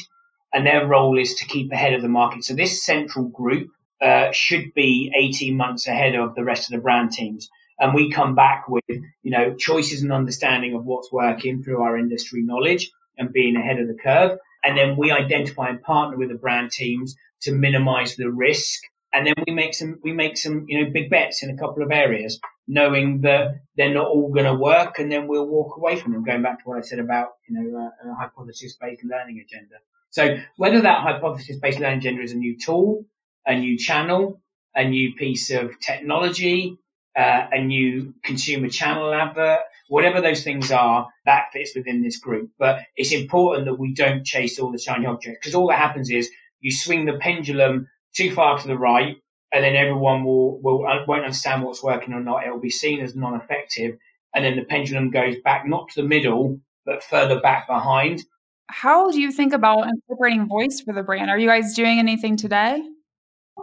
and 0.53 0.65
their 0.65 0.85
role 0.85 1.17
is 1.17 1.35
to 1.35 1.45
keep 1.45 1.71
ahead 1.71 1.93
of 1.93 2.01
the 2.01 2.09
market. 2.09 2.43
So 2.43 2.53
this 2.53 2.83
central 2.83 3.29
group 3.29 3.69
uh, 4.01 4.31
should 4.33 4.73
be 4.73 5.13
18 5.15 5.55
months 5.55 5.87
ahead 5.87 6.15
of 6.15 6.35
the 6.35 6.43
rest 6.43 6.69
of 6.69 6.75
the 6.75 6.81
brand 6.81 7.11
teams 7.11 7.49
and 7.81 7.95
we 7.95 8.11
come 8.11 8.35
back 8.35 8.69
with, 8.69 8.83
you 8.87 9.31
know, 9.31 9.55
choices 9.55 10.03
and 10.03 10.13
understanding 10.13 10.75
of 10.75 10.85
what's 10.85 11.11
working 11.11 11.63
through 11.63 11.81
our 11.81 11.97
industry 11.97 12.43
knowledge 12.43 12.91
and 13.17 13.33
being 13.33 13.55
ahead 13.55 13.79
of 13.79 13.87
the 13.87 13.95
curve. 13.95 14.37
And 14.63 14.77
then 14.77 14.95
we 14.95 15.11
identify 15.11 15.69
and 15.69 15.81
partner 15.81 16.15
with 16.15 16.29
the 16.29 16.35
brand 16.35 16.69
teams 16.71 17.15
to 17.41 17.51
minimize 17.51 18.15
the 18.15 18.29
risk. 18.29 18.81
And 19.11 19.25
then 19.25 19.33
we 19.47 19.53
make 19.53 19.73
some, 19.73 19.99
we 20.03 20.13
make 20.13 20.37
some, 20.37 20.65
you 20.67 20.83
know, 20.83 20.91
big 20.91 21.09
bets 21.09 21.41
in 21.41 21.49
a 21.49 21.57
couple 21.57 21.81
of 21.81 21.91
areas, 21.91 22.39
knowing 22.67 23.21
that 23.21 23.55
they're 23.75 23.93
not 23.93 24.07
all 24.07 24.31
going 24.31 24.45
to 24.45 24.53
work. 24.53 24.99
And 24.99 25.11
then 25.11 25.27
we'll 25.27 25.47
walk 25.47 25.75
away 25.75 25.95
from 25.97 26.13
them, 26.13 26.23
going 26.23 26.43
back 26.43 26.59
to 26.59 26.69
what 26.69 26.77
I 26.77 26.81
said 26.81 26.99
about, 26.99 27.29
you 27.49 27.55
know, 27.59 27.79
uh, 27.79 28.11
a 28.11 28.13
hypothesis 28.15 28.77
based 28.79 29.03
learning 29.03 29.43
agenda. 29.43 29.75
So 30.11 30.37
whether 30.55 30.81
that 30.81 31.01
hypothesis 31.01 31.57
based 31.57 31.79
learning 31.79 31.97
agenda 31.97 32.21
is 32.21 32.31
a 32.31 32.37
new 32.37 32.59
tool, 32.59 33.05
a 33.47 33.57
new 33.57 33.75
channel, 33.75 34.39
a 34.75 34.87
new 34.87 35.15
piece 35.15 35.49
of 35.49 35.71
technology, 35.79 36.77
uh, 37.17 37.47
a 37.51 37.63
new 37.63 38.13
consumer 38.23 38.69
channel 38.69 39.13
advert, 39.13 39.59
whatever 39.89 40.21
those 40.21 40.43
things 40.43 40.71
are, 40.71 41.07
that 41.25 41.47
fits 41.51 41.75
within 41.75 42.01
this 42.01 42.17
group. 42.17 42.49
But 42.57 42.79
it's 42.95 43.11
important 43.11 43.65
that 43.65 43.79
we 43.79 43.93
don't 43.93 44.25
chase 44.25 44.59
all 44.59 44.71
the 44.71 44.79
shiny 44.79 45.05
objects 45.05 45.39
because 45.41 45.55
all 45.55 45.67
that 45.67 45.77
happens 45.77 46.09
is 46.09 46.29
you 46.59 46.71
swing 46.71 47.05
the 47.05 47.17
pendulum 47.17 47.87
too 48.13 48.33
far 48.33 48.59
to 48.59 48.67
the 48.67 48.77
right 48.77 49.17
and 49.51 49.63
then 49.63 49.75
everyone 49.75 50.23
will, 50.23 50.61
will 50.61 50.87
uh, 50.87 51.05
won't 51.07 51.23
understand 51.23 51.63
what's 51.63 51.83
working 51.83 52.13
or 52.13 52.21
not. 52.21 52.45
It 52.45 52.51
will 52.51 52.59
be 52.59 52.69
seen 52.69 53.01
as 53.01 53.15
non-effective. 53.15 53.97
And 54.33 54.45
then 54.45 54.55
the 54.55 54.63
pendulum 54.63 55.11
goes 55.11 55.35
back, 55.43 55.67
not 55.67 55.89
to 55.89 56.01
the 56.01 56.07
middle, 56.07 56.61
but 56.85 57.03
further 57.03 57.41
back 57.41 57.67
behind. 57.67 58.23
How 58.67 59.11
do 59.11 59.19
you 59.19 59.31
think 59.31 59.51
about 59.51 59.89
incorporating 59.89 60.47
voice 60.47 60.79
for 60.79 60.93
the 60.93 61.03
brand? 61.03 61.29
Are 61.29 61.37
you 61.37 61.47
guys 61.47 61.73
doing 61.73 61.99
anything 61.99 62.37
today? 62.37 62.81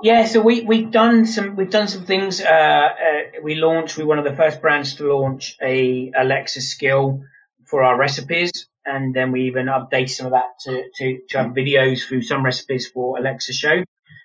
Yeah, 0.03 0.27
so 0.27 0.41
we 0.41 0.63
we've 0.63 0.91
done 0.91 1.27
some 1.27 1.57
we've 1.57 1.71
done 1.71 1.89
some 1.89 2.05
things. 2.05 2.41
Uh, 2.41 2.49
uh, 2.49 3.23
we 3.43 3.57
launched. 3.57 3.97
We 3.97 4.05
were 4.05 4.11
one 4.11 4.19
of 4.19 4.25
the 4.25 4.37
first 4.37 4.61
brands 4.61 4.95
to 4.97 5.13
launch 5.13 5.57
a 5.61 6.13
Alexa 6.17 6.61
skill 6.61 7.25
for 7.65 7.83
our 7.83 7.99
recipes, 7.99 8.69
and 8.87 9.13
then 9.15 9.33
we 9.33 9.47
even 9.49 9.67
updated 9.67 10.11
some 10.11 10.27
of 10.27 10.33
that 10.33 10.61
to 10.65 10.85
to, 10.99 11.19
to 11.31 11.39
have 11.39 11.51
videos 11.53 12.07
through 12.07 12.23
some 12.23 12.45
recipes 12.45 12.87
for 12.89 13.19
Alexa 13.19 13.53
Show. 13.53 13.79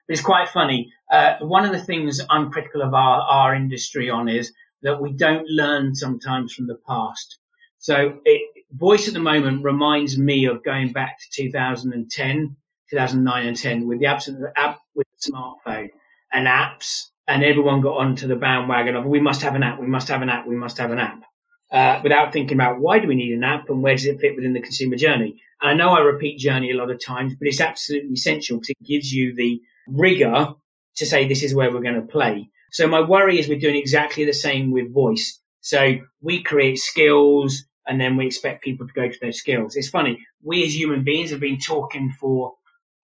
But 0.08 0.14
it's 0.14 0.22
quite 0.22 0.50
funny. 0.50 0.94
Uh, 1.12 1.38
one 1.40 1.66
of 1.66 1.72
the 1.72 1.80
things 1.84 2.22
I'm 2.30 2.52
critical 2.52 2.84
of 2.84 2.94
our 2.94 3.22
our 3.22 3.56
industry 3.56 4.12
on 4.12 4.30
is 4.30 4.54
that 4.84 5.02
we 5.02 5.14
don't 5.14 5.48
learn 5.48 5.96
sometimes 5.96 6.54
from 6.54 6.68
the 6.68 6.78
past. 6.88 7.40
So 7.80 8.20
it, 8.26 8.66
voice 8.72 9.08
at 9.08 9.14
the 9.14 9.20
moment 9.20 9.64
reminds 9.64 10.18
me 10.18 10.46
of 10.46 10.64
going 10.64 10.92
back 10.94 11.18
to 11.20 11.44
2010 11.44 12.58
2009 12.90 13.48
and 13.48 13.58
10 13.58 13.88
with 13.88 14.00
the 14.00 14.08
absence 14.08 14.40
of 14.40 14.46
app 14.56 14.80
with 14.96 15.08
the 15.14 15.32
smartphone 15.32 15.90
and 16.32 16.48
apps 16.48 17.08
and 17.28 17.44
everyone 17.44 17.82
got 17.82 17.98
onto 17.98 18.28
the 18.28 18.36
bandwagon 18.36 18.96
of 18.96 19.06
we 19.06 19.20
must 19.20 19.42
have 19.44 19.56
an 19.56 19.64
app, 19.64 19.80
we 19.80 19.88
must 19.88 20.08
have 20.10 20.22
an 20.22 20.30
app, 20.30 20.48
we 20.48 20.56
must 20.56 20.78
have 20.78 20.92
an 20.92 21.00
app. 21.00 21.24
uh, 21.72 22.00
without 22.04 22.32
thinking 22.34 22.58
about 22.58 22.80
why 22.80 23.00
do 23.00 23.08
we 23.08 23.16
need 23.16 23.34
an 23.34 23.44
app 23.44 23.70
and 23.70 23.82
where 23.82 23.96
does 23.96 24.06
it 24.06 24.20
fit 24.20 24.36
within 24.36 24.54
the 24.54 24.62
consumer 24.62 24.96
journey. 24.96 25.42
And 25.62 25.72
I 25.72 25.74
know 25.74 25.94
I 25.94 26.00
repeat 26.02 26.38
journey 26.40 26.72
a 26.72 26.76
lot 26.78 26.92
of 26.92 27.04
times, 27.04 27.34
but 27.36 27.48
it's 27.48 27.62
absolutely 27.62 28.14
essential 28.14 28.58
because 28.58 28.70
it 28.70 28.86
gives 28.86 29.12
you 29.12 29.36
the 29.36 29.62
rigor 29.88 30.54
to 30.98 31.06
say 31.06 31.28
this 31.28 31.44
is 31.44 31.56
where 31.56 31.72
we're 31.72 31.82
going 31.82 31.96
to 31.96 32.02
play. 32.02 32.50
So 32.72 32.88
my 32.88 33.02
worry 33.02 33.40
is 33.40 33.48
we're 33.48 33.60
doing 33.60 33.76
exactly 33.76 34.26
the 34.26 34.34
same 34.34 34.72
with 34.72 34.94
voice. 34.94 35.40
So 35.62 35.98
we 36.22 36.44
create 36.44 36.78
skills 36.78 37.64
and 37.88 38.00
then 38.00 38.18
we 38.18 38.26
expect 38.28 38.64
people 38.64 38.88
to 38.88 38.94
go 38.94 39.10
to 39.10 39.18
those 39.22 39.40
skills. 39.40 39.76
It's 39.76 39.90
funny. 39.90 40.26
We 40.44 40.64
as 40.66 40.76
human 40.78 41.04
beings 41.04 41.32
have 41.32 41.40
been 41.40 41.60
talking 41.60 42.12
for 42.20 42.54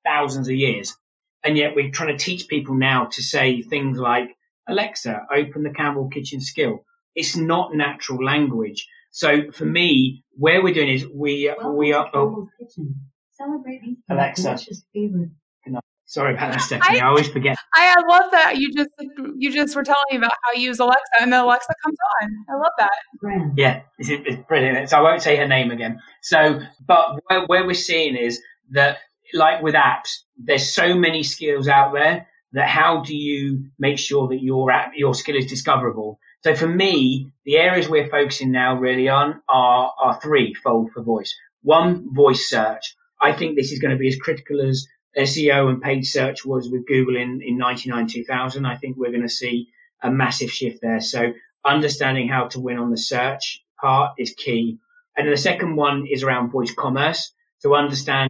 thousands 0.09 0.47
of 0.47 0.55
years. 0.55 0.95
And 1.43 1.57
yet 1.57 1.75
we're 1.75 1.91
trying 1.91 2.17
to 2.17 2.23
teach 2.23 2.47
people 2.47 2.75
now 2.75 3.05
to 3.05 3.21
say 3.21 3.61
things 3.61 3.97
like, 3.97 4.35
Alexa, 4.67 5.25
open 5.33 5.63
the 5.63 5.69
Campbell 5.71 6.09
kitchen 6.09 6.41
skill. 6.41 6.83
It's 7.15 7.35
not 7.35 7.73
natural 7.73 8.23
language. 8.23 8.87
So 9.11 9.51
for 9.51 9.65
me, 9.65 10.23
where 10.37 10.61
we're 10.63 10.73
doing 10.73 10.89
is 10.89 11.05
we 11.07 11.49
uh, 11.49 11.55
Welcome 11.55 11.77
we 11.77 11.89
to 11.89 11.97
are. 11.97 12.09
Oh, 12.13 12.25
Campbell's 12.25 12.49
Kitchen. 12.59 12.95
Celebrating 13.31 13.97
Alexa. 14.09 14.57
sorry 16.05 16.33
about 16.33 16.51
that, 16.51 16.61
Stephanie. 16.61 16.99
I, 16.99 17.07
always 17.07 17.29
forget. 17.29 17.57
I 17.73 17.95
love 18.07 18.31
that 18.31 18.57
you 18.57 18.73
just 18.73 18.89
you 19.37 19.51
just 19.51 19.75
were 19.75 19.83
telling 19.83 20.03
me 20.11 20.17
about 20.17 20.33
how 20.43 20.51
you 20.53 20.67
use 20.67 20.79
Alexa, 20.79 21.21
and 21.21 21.31
then 21.31 21.41
Alexa 21.41 21.73
comes 21.83 21.97
on. 22.21 22.45
I 22.49 22.59
love 22.59 22.71
that. 22.79 23.53
Yeah, 23.55 23.81
it's, 23.97 24.09
it's 24.09 24.45
brilliant. 24.47 24.89
So 24.89 24.97
I 24.97 25.01
won't 25.01 25.21
say 25.21 25.37
her 25.37 25.47
name 25.47 25.71
again. 25.71 25.99
So, 26.21 26.59
but 26.85 27.19
where, 27.27 27.45
where 27.45 27.65
we're 27.65 27.73
seeing 27.73 28.15
is 28.15 28.41
that, 28.71 28.97
like 29.33 29.61
with 29.61 29.75
apps, 29.75 30.19
there's 30.37 30.71
so 30.71 30.95
many 30.95 31.23
skills 31.23 31.67
out 31.67 31.93
there 31.93 32.27
that 32.53 32.67
how 32.67 33.01
do 33.01 33.15
you 33.15 33.65
make 33.77 33.99
sure 33.99 34.27
that 34.29 34.41
your 34.41 34.71
app, 34.71 34.93
your 34.95 35.13
skill 35.13 35.35
is 35.35 35.45
discoverable? 35.45 36.19
So 36.41 36.55
for 36.55 36.67
me, 36.67 37.31
the 37.45 37.57
areas 37.57 37.89
we're 37.89 38.09
focusing 38.09 38.51
now 38.51 38.75
really 38.75 39.09
on 39.09 39.41
are, 39.49 39.93
are 40.01 40.19
threefold 40.21 40.91
for 40.91 41.03
voice. 41.03 41.35
One, 41.61 42.13
voice 42.13 42.49
search. 42.49 42.95
I 43.21 43.33
think 43.33 43.55
this 43.55 43.71
is 43.71 43.79
going 43.79 43.91
to 43.91 43.99
be 43.99 44.07
as 44.07 44.15
critical 44.15 44.61
as 44.61 44.87
SEO 45.17 45.69
and 45.69 45.81
paid 45.81 46.05
search 46.05 46.45
was 46.45 46.69
with 46.69 46.87
Google 46.87 47.17
in, 47.17 47.41
in 47.43 47.57
99, 47.57 48.07
2000. 48.07 48.65
I 48.65 48.77
think 48.77 48.95
we're 48.97 49.11
going 49.11 49.23
to 49.23 49.29
see 49.29 49.67
a 50.01 50.09
massive 50.09 50.51
shift 50.51 50.81
there. 50.81 51.01
So 51.01 51.33
understanding 51.65 52.29
how 52.29 52.47
to 52.49 52.59
win 52.59 52.77
on 52.77 52.91
the 52.91 52.97
search 52.97 53.61
part 53.79 54.13
is 54.17 54.33
key. 54.33 54.79
And 55.17 55.29
the 55.29 55.37
second 55.37 55.75
one 55.75 56.07
is 56.09 56.23
around 56.23 56.51
voice 56.51 56.73
commerce. 56.73 57.33
So 57.57 57.75
understand 57.75 58.28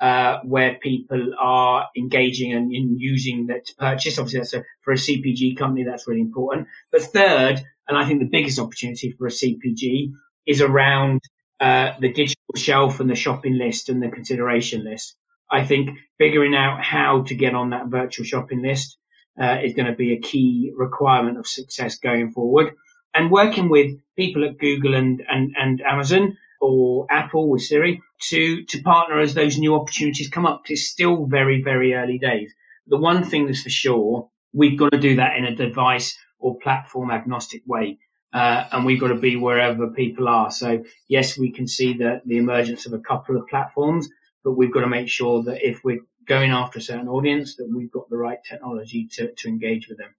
uh, 0.00 0.40
where 0.44 0.74
people 0.74 1.32
are 1.38 1.86
engaging 1.96 2.52
and 2.52 2.72
in 2.72 2.98
using 2.98 3.46
that 3.46 3.66
to 3.66 3.74
purchase. 3.76 4.18
Obviously, 4.18 4.40
that's 4.40 4.54
a, 4.54 4.62
for 4.82 4.92
a 4.92 4.96
CPG 4.96 5.56
company, 5.56 5.84
that's 5.84 6.06
really 6.06 6.20
important. 6.20 6.68
But 6.92 7.02
third, 7.02 7.62
and 7.88 7.96
I 7.96 8.06
think 8.06 8.20
the 8.20 8.28
biggest 8.30 8.58
opportunity 8.58 9.12
for 9.12 9.26
a 9.26 9.30
CPG 9.30 10.12
is 10.46 10.60
around 10.60 11.20
uh, 11.60 11.92
the 11.98 12.12
digital 12.12 12.54
shelf 12.56 13.00
and 13.00 13.08
the 13.08 13.14
shopping 13.14 13.56
list 13.56 13.88
and 13.88 14.02
the 14.02 14.08
consideration 14.08 14.84
list. 14.84 15.16
I 15.50 15.64
think 15.64 15.90
figuring 16.18 16.54
out 16.54 16.82
how 16.82 17.22
to 17.22 17.34
get 17.34 17.54
on 17.54 17.70
that 17.70 17.86
virtual 17.86 18.24
shopping 18.24 18.62
list 18.62 18.98
uh, 19.40 19.58
is 19.62 19.74
going 19.74 19.86
to 19.86 19.94
be 19.94 20.12
a 20.12 20.20
key 20.20 20.72
requirement 20.74 21.38
of 21.38 21.46
success 21.46 21.98
going 21.98 22.32
forward. 22.32 22.74
And 23.14 23.30
working 23.30 23.68
with 23.70 23.92
people 24.16 24.44
at 24.44 24.58
Google 24.58 24.94
and, 24.94 25.22
and, 25.28 25.54
and 25.58 25.80
Amazon 25.80 26.36
or 26.66 27.06
Apple 27.10 27.48
with 27.50 27.62
Siri 27.62 28.02
to, 28.28 28.64
to 28.64 28.82
partner 28.82 29.20
as 29.20 29.34
those 29.34 29.58
new 29.58 29.74
opportunities 29.74 30.28
come 30.28 30.46
up. 30.46 30.62
It's 30.68 30.88
still 30.88 31.26
very, 31.26 31.62
very 31.62 31.94
early 31.94 32.18
days. 32.18 32.52
The 32.86 32.98
one 32.98 33.24
thing 33.24 33.46
that's 33.46 33.62
for 33.62 33.70
sure, 33.70 34.28
we've 34.52 34.78
got 34.78 34.92
to 34.92 34.98
do 34.98 35.16
that 35.16 35.36
in 35.36 35.44
a 35.44 35.54
device 35.54 36.16
or 36.38 36.58
platform 36.58 37.10
agnostic 37.10 37.62
way. 37.66 37.98
Uh, 38.32 38.64
and 38.72 38.84
we've 38.84 39.00
got 39.00 39.08
to 39.08 39.14
be 39.14 39.36
wherever 39.36 39.88
people 39.88 40.28
are. 40.28 40.50
So 40.50 40.84
yes, 41.08 41.38
we 41.38 41.52
can 41.52 41.66
see 41.66 41.94
that 41.98 42.22
the 42.26 42.36
emergence 42.36 42.84
of 42.86 42.92
a 42.92 42.98
couple 42.98 43.36
of 43.36 43.46
platforms, 43.48 44.08
but 44.44 44.52
we've 44.52 44.72
got 44.72 44.80
to 44.80 44.88
make 44.88 45.08
sure 45.08 45.42
that 45.44 45.66
if 45.66 45.82
we're 45.84 46.00
going 46.26 46.50
after 46.50 46.78
a 46.78 46.82
certain 46.82 47.08
audience, 47.08 47.56
that 47.56 47.68
we've 47.72 47.90
got 47.90 48.10
the 48.10 48.16
right 48.16 48.38
technology 48.46 49.08
to, 49.12 49.32
to 49.38 49.48
engage 49.48 49.88
with 49.88 49.98
them. 49.98 50.14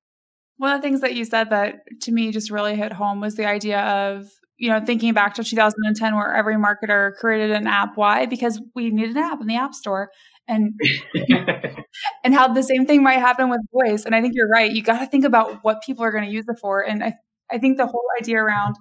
One 0.57 0.73
of 0.73 0.81
the 0.81 0.87
things 0.87 1.01
that 1.01 1.13
you 1.13 1.25
said 1.25 1.51
that 1.51 1.81
to 2.01 2.11
me 2.11 2.31
just 2.31 2.49
really 2.49 2.75
hit 2.75 2.91
home 2.91 3.21
was 3.21 3.35
the 3.35 3.45
idea 3.45 3.79
of, 3.79 4.31
you 4.57 4.69
know, 4.69 4.83
thinking 4.83 5.13
back 5.13 5.35
to 5.35 5.43
2010 5.43 6.15
where 6.15 6.33
every 6.33 6.55
marketer 6.55 7.15
created 7.15 7.51
an 7.51 7.67
app. 7.67 7.95
Why? 7.95 8.25
Because 8.25 8.59
we 8.75 8.89
needed 8.89 9.15
an 9.15 9.23
app 9.23 9.41
in 9.41 9.47
the 9.47 9.55
app 9.55 9.73
store. 9.73 10.11
And 10.47 10.73
and 12.23 12.33
how 12.33 12.53
the 12.53 12.63
same 12.63 12.85
thing 12.85 13.03
might 13.03 13.19
happen 13.19 13.49
with 13.49 13.59
voice. 13.71 14.05
And 14.05 14.15
I 14.15 14.21
think 14.21 14.33
you're 14.35 14.47
right. 14.47 14.71
You 14.71 14.81
got 14.81 14.99
to 14.99 15.05
think 15.05 15.25
about 15.25 15.63
what 15.63 15.83
people 15.85 16.03
are 16.03 16.11
going 16.11 16.23
to 16.23 16.31
use 16.31 16.45
it 16.47 16.57
for. 16.59 16.81
And 16.81 17.03
I, 17.03 17.13
I 17.51 17.57
think 17.57 17.77
the 17.77 17.85
whole 17.85 18.05
idea 18.19 18.37
around 18.41 18.75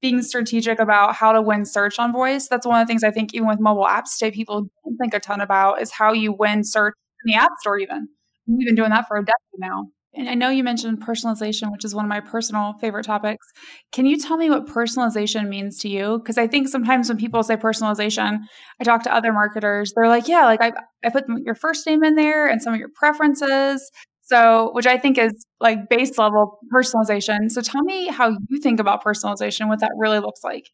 being 0.00 0.20
strategic 0.20 0.80
about 0.80 1.14
how 1.14 1.32
to 1.32 1.40
win 1.40 1.64
search 1.64 1.98
on 1.98 2.12
voice, 2.12 2.48
that's 2.48 2.66
one 2.66 2.80
of 2.80 2.86
the 2.86 2.90
things 2.90 3.04
I 3.04 3.12
think 3.12 3.34
even 3.34 3.46
with 3.48 3.60
mobile 3.60 3.84
apps 3.84 4.18
today, 4.18 4.32
people 4.32 4.68
don't 4.84 4.96
think 4.96 5.14
a 5.14 5.20
ton 5.20 5.40
about 5.40 5.80
is 5.80 5.92
how 5.92 6.12
you 6.12 6.32
win 6.32 6.64
search 6.64 6.94
in 7.24 7.32
the 7.32 7.38
app 7.38 7.52
store 7.60 7.78
even. 7.78 8.08
We've 8.46 8.66
been 8.66 8.74
doing 8.74 8.90
that 8.90 9.06
for 9.06 9.16
a 9.16 9.20
decade 9.24 9.58
now. 9.58 9.86
And 10.14 10.28
I 10.28 10.34
know 10.34 10.50
you 10.50 10.62
mentioned 10.62 11.00
personalization, 11.00 11.72
which 11.72 11.84
is 11.84 11.94
one 11.94 12.04
of 12.04 12.08
my 12.08 12.20
personal 12.20 12.74
favorite 12.80 13.06
topics. 13.06 13.46
Can 13.92 14.04
you 14.04 14.18
tell 14.18 14.36
me 14.36 14.50
what 14.50 14.66
personalization 14.66 15.48
means 15.48 15.78
to 15.78 15.88
you? 15.88 16.18
Because 16.18 16.36
I 16.36 16.46
think 16.46 16.68
sometimes 16.68 17.08
when 17.08 17.16
people 17.16 17.42
say 17.42 17.56
personalization, 17.56 18.40
I 18.78 18.84
talk 18.84 19.04
to 19.04 19.14
other 19.14 19.32
marketers, 19.32 19.92
they're 19.94 20.08
like, 20.08 20.28
yeah, 20.28 20.44
like 20.44 20.60
I, 20.60 20.72
I 21.02 21.08
put 21.08 21.24
your 21.44 21.54
first 21.54 21.86
name 21.86 22.04
in 22.04 22.14
there 22.14 22.46
and 22.46 22.60
some 22.60 22.74
of 22.74 22.78
your 22.78 22.90
preferences. 22.94 23.90
So, 24.24 24.70
which 24.74 24.86
I 24.86 24.98
think 24.98 25.18
is 25.18 25.46
like 25.60 25.88
base 25.88 26.16
level 26.18 26.58
personalization. 26.72 27.50
So 27.50 27.60
tell 27.60 27.82
me 27.82 28.08
how 28.08 28.36
you 28.48 28.60
think 28.60 28.80
about 28.80 29.02
personalization, 29.02 29.68
what 29.68 29.80
that 29.80 29.92
really 29.98 30.20
looks 30.20 30.44
like. 30.44 30.68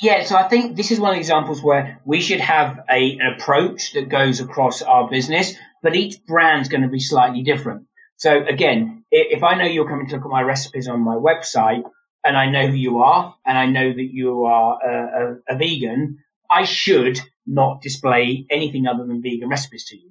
Yeah, 0.00 0.24
so 0.24 0.36
I 0.36 0.48
think 0.48 0.76
this 0.76 0.90
is 0.90 0.98
one 0.98 1.10
of 1.10 1.16
the 1.16 1.20
examples 1.20 1.62
where 1.62 2.00
we 2.06 2.20
should 2.20 2.40
have 2.40 2.80
a, 2.90 3.18
an 3.18 3.34
approach 3.36 3.92
that 3.92 4.08
goes 4.08 4.40
across 4.40 4.80
our 4.80 5.10
business, 5.10 5.54
but 5.82 5.94
each 5.94 6.24
brand's 6.26 6.68
going 6.68 6.82
to 6.82 6.88
be 6.88 7.00
slightly 7.00 7.42
different. 7.42 7.86
So 8.20 8.44
again, 8.46 9.04
if 9.10 9.42
I 9.42 9.54
know 9.54 9.64
you're 9.64 9.88
coming 9.88 10.06
to 10.08 10.16
look 10.16 10.26
at 10.26 10.30
my 10.30 10.42
recipes 10.42 10.88
on 10.88 11.00
my 11.00 11.14
website 11.14 11.84
and 12.22 12.36
I 12.36 12.50
know 12.50 12.66
who 12.66 12.74
you 12.74 12.98
are 12.98 13.34
and 13.46 13.56
I 13.56 13.64
know 13.64 13.90
that 13.90 14.08
you 14.12 14.44
are 14.44 14.78
a, 14.78 15.40
a, 15.48 15.54
a 15.54 15.56
vegan, 15.56 16.18
I 16.50 16.64
should 16.64 17.18
not 17.46 17.80
display 17.80 18.44
anything 18.50 18.86
other 18.86 19.06
than 19.06 19.22
vegan 19.22 19.48
recipes 19.48 19.86
to 19.86 19.96
you. 19.96 20.10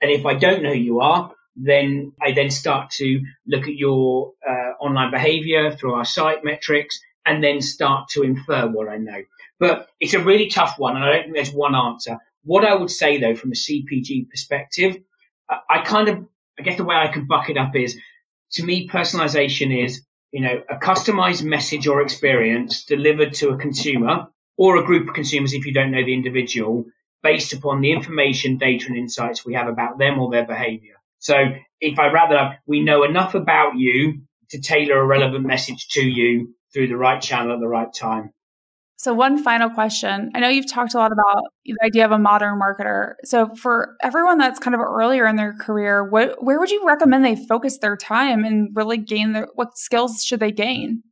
And 0.00 0.08
if 0.08 0.24
I 0.24 0.34
don't 0.34 0.62
know 0.62 0.70
who 0.70 0.78
you 0.78 1.00
are, 1.00 1.32
then 1.56 2.12
I 2.22 2.30
then 2.30 2.50
start 2.50 2.90
to 2.92 3.22
look 3.44 3.64
at 3.64 3.74
your 3.74 4.34
uh, 4.48 4.74
online 4.80 5.10
behavior 5.10 5.72
through 5.72 5.94
our 5.94 6.04
site 6.04 6.44
metrics 6.44 7.00
and 7.26 7.42
then 7.42 7.60
start 7.60 8.10
to 8.10 8.22
infer 8.22 8.68
what 8.68 8.88
I 8.88 8.98
know. 8.98 9.24
But 9.58 9.88
it's 9.98 10.14
a 10.14 10.22
really 10.22 10.48
tough 10.48 10.78
one, 10.78 10.94
and 10.94 11.04
I 11.04 11.10
don't 11.10 11.22
think 11.24 11.34
there's 11.34 11.52
one 11.52 11.74
answer. 11.74 12.18
What 12.44 12.64
I 12.64 12.76
would 12.76 12.92
say, 12.92 13.18
though, 13.18 13.34
from 13.34 13.50
a 13.50 13.56
CPG 13.56 14.30
perspective, 14.30 14.98
I 15.68 15.82
kind 15.82 16.08
of 16.08 16.28
I 16.58 16.62
guess 16.62 16.76
the 16.76 16.84
way 16.84 16.96
I 16.96 17.08
can 17.08 17.26
buck 17.26 17.50
it 17.50 17.56
up 17.56 17.76
is 17.76 17.98
to 18.52 18.64
me, 18.64 18.88
personalization 18.88 19.84
is, 19.84 20.02
you 20.32 20.40
know, 20.40 20.62
a 20.68 20.76
customized 20.76 21.44
message 21.44 21.86
or 21.86 22.02
experience 22.02 22.84
delivered 22.84 23.34
to 23.34 23.50
a 23.50 23.58
consumer 23.58 24.28
or 24.56 24.76
a 24.76 24.84
group 24.84 25.08
of 25.08 25.14
consumers 25.14 25.52
if 25.52 25.66
you 25.66 25.72
don't 25.72 25.90
know 25.90 26.04
the 26.04 26.14
individual 26.14 26.84
based 27.22 27.52
upon 27.52 27.80
the 27.80 27.92
information, 27.92 28.58
data 28.58 28.86
and 28.88 28.96
insights 28.96 29.44
we 29.44 29.54
have 29.54 29.68
about 29.68 29.98
them 29.98 30.18
or 30.18 30.30
their 30.30 30.46
behavior. 30.46 30.94
So 31.18 31.34
if 31.80 31.98
I 31.98 32.12
rather, 32.12 32.58
we 32.66 32.80
know 32.80 33.04
enough 33.04 33.34
about 33.34 33.76
you 33.76 34.22
to 34.50 34.60
tailor 34.60 34.98
a 34.98 35.06
relevant 35.06 35.44
message 35.44 35.88
to 35.90 36.02
you 36.02 36.54
through 36.72 36.88
the 36.88 36.96
right 36.96 37.20
channel 37.20 37.54
at 37.54 37.60
the 37.60 37.68
right 37.68 37.92
time. 37.92 38.32
So, 38.98 39.14
one 39.14 39.40
final 39.40 39.70
question. 39.70 40.32
I 40.34 40.40
know 40.40 40.48
you've 40.48 40.68
talked 40.68 40.92
a 40.94 40.98
lot 40.98 41.12
about 41.12 41.44
the 41.64 41.76
idea 41.84 42.04
of 42.04 42.10
a 42.10 42.18
modern 42.18 42.58
marketer. 42.60 43.14
So, 43.22 43.54
for 43.54 43.94
everyone 44.02 44.38
that's 44.38 44.58
kind 44.58 44.74
of 44.74 44.80
earlier 44.80 45.24
in 45.28 45.36
their 45.36 45.52
career, 45.52 46.02
what, 46.02 46.42
where 46.42 46.58
would 46.58 46.70
you 46.70 46.84
recommend 46.84 47.24
they 47.24 47.36
focus 47.36 47.78
their 47.78 47.96
time 47.96 48.44
and 48.44 48.70
really 48.74 48.96
gain 48.96 49.34
their, 49.34 49.46
what 49.54 49.78
skills 49.78 50.24
should 50.24 50.40
they 50.40 50.50
gain? 50.50 51.04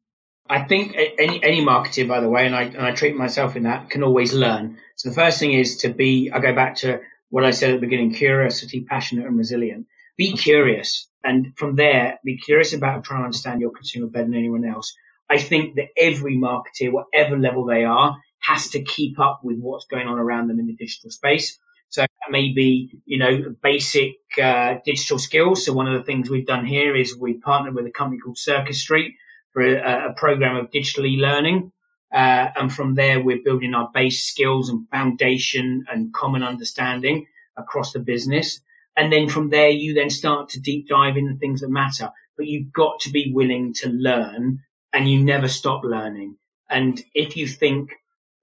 I 0.50 0.64
think 0.64 0.96
any, 0.96 1.42
any 1.44 1.64
marketer, 1.64 2.08
by 2.08 2.18
the 2.18 2.28
way, 2.28 2.44
and 2.44 2.56
I, 2.56 2.62
and 2.62 2.82
I 2.82 2.90
treat 2.90 3.14
myself 3.14 3.54
in 3.54 3.62
that, 3.62 3.88
can 3.88 4.02
always 4.02 4.32
learn. 4.32 4.78
So, 4.96 5.10
the 5.10 5.14
first 5.14 5.38
thing 5.38 5.52
is 5.52 5.76
to 5.78 5.88
be, 5.88 6.28
I 6.34 6.40
go 6.40 6.52
back 6.52 6.74
to 6.78 6.98
what 7.30 7.44
I 7.44 7.52
said 7.52 7.70
at 7.70 7.74
the 7.74 7.86
beginning 7.86 8.14
curiosity, 8.14 8.84
passionate, 8.88 9.26
and 9.26 9.38
resilient. 9.38 9.86
Be 10.16 10.32
curious. 10.32 11.08
And 11.22 11.56
from 11.56 11.76
there, 11.76 12.18
be 12.24 12.36
curious 12.36 12.72
about 12.72 13.04
trying 13.04 13.20
to 13.20 13.26
understand 13.26 13.60
your 13.60 13.70
consumer 13.70 14.08
better 14.08 14.24
than 14.24 14.34
anyone 14.34 14.64
else 14.64 14.92
I 15.28 15.38
think 15.38 15.74
that 15.76 15.88
every 15.96 16.36
marketer, 16.36 16.92
whatever 16.92 17.38
level 17.38 17.64
they 17.64 17.84
are, 17.84 18.16
has 18.40 18.70
to 18.70 18.82
keep 18.82 19.18
up 19.18 19.40
with 19.42 19.58
what's 19.58 19.86
going 19.86 20.06
on 20.06 20.18
around 20.18 20.48
them 20.48 20.60
in 20.60 20.66
the 20.66 20.76
digital 20.76 21.10
space. 21.10 21.58
So 21.88 22.04
maybe, 22.30 22.90
you 23.04 23.18
know, 23.18 23.54
basic 23.62 24.16
uh, 24.42 24.76
digital 24.84 25.18
skills. 25.18 25.64
So 25.64 25.72
one 25.72 25.86
of 25.86 25.98
the 25.98 26.04
things 26.04 26.28
we've 26.28 26.46
done 26.46 26.66
here 26.66 26.96
is 26.96 27.16
we've 27.16 27.40
partnered 27.40 27.74
with 27.74 27.86
a 27.86 27.90
company 27.90 28.20
called 28.20 28.38
Circus 28.38 28.80
Street 28.80 29.14
for 29.52 29.62
a, 29.62 30.10
a 30.10 30.12
program 30.14 30.56
of 30.56 30.70
digital 30.70 31.06
e-learning. 31.06 31.72
Uh, 32.12 32.48
and 32.56 32.72
from 32.72 32.94
there, 32.94 33.20
we're 33.20 33.42
building 33.44 33.74
our 33.74 33.90
base 33.92 34.22
skills 34.22 34.68
and 34.68 34.88
foundation 34.90 35.84
and 35.90 36.12
common 36.12 36.42
understanding 36.42 37.26
across 37.56 37.92
the 37.92 37.98
business. 37.98 38.60
And 38.96 39.12
then 39.12 39.28
from 39.28 39.50
there, 39.50 39.68
you 39.68 39.94
then 39.94 40.10
start 40.10 40.50
to 40.50 40.60
deep 40.60 40.88
dive 40.88 41.16
into 41.16 41.36
things 41.38 41.60
that 41.60 41.70
matter. 41.70 42.10
But 42.36 42.46
you've 42.46 42.72
got 42.72 43.00
to 43.00 43.10
be 43.10 43.32
willing 43.32 43.74
to 43.74 43.88
learn 43.88 44.60
and 44.96 45.06
you 45.06 45.22
never 45.22 45.46
stop 45.46 45.84
learning. 45.84 46.38
And 46.70 46.98
if 47.14 47.36
you 47.36 47.46
think, 47.46 47.90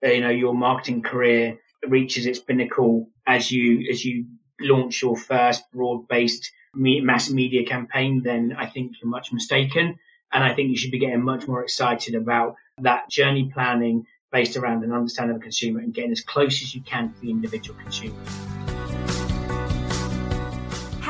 uh, 0.06 0.10
you 0.10 0.22
know, 0.22 0.30
your 0.30 0.54
marketing 0.54 1.02
career 1.02 1.58
reaches 1.88 2.28
its 2.28 2.38
pinnacle 2.38 3.08
as 3.26 3.52
you, 3.52 3.90
as 3.90 4.06
you 4.06 4.28
launch 4.62 5.02
your 5.02 5.18
first 5.18 5.64
broad 5.74 6.08
based 6.08 6.52
mass 6.76 7.32
media 7.32 7.66
campaign, 7.66 8.22
then 8.24 8.56
I 8.56 8.68
think 8.68 8.94
you're 9.02 9.10
much 9.10 9.34
mistaken. 9.34 9.98
And 10.32 10.44
I 10.44 10.54
think 10.54 10.70
you 10.70 10.78
should 10.78 10.92
be 10.92 11.00
getting 11.00 11.24
much 11.24 11.48
more 11.48 11.64
excited 11.64 12.14
about 12.14 12.56
that 12.80 13.10
journey 13.10 13.50
planning 13.52 14.06
based 14.32 14.56
around 14.56 14.84
an 14.84 14.92
understanding 14.92 15.36
of 15.36 15.42
the 15.42 15.44
consumer 15.44 15.80
and 15.80 15.92
getting 15.92 16.12
as 16.12 16.22
close 16.22 16.62
as 16.62 16.76
you 16.76 16.82
can 16.82 17.12
to 17.14 17.20
the 17.20 17.32
individual 17.32 17.80
consumer. 17.80 18.73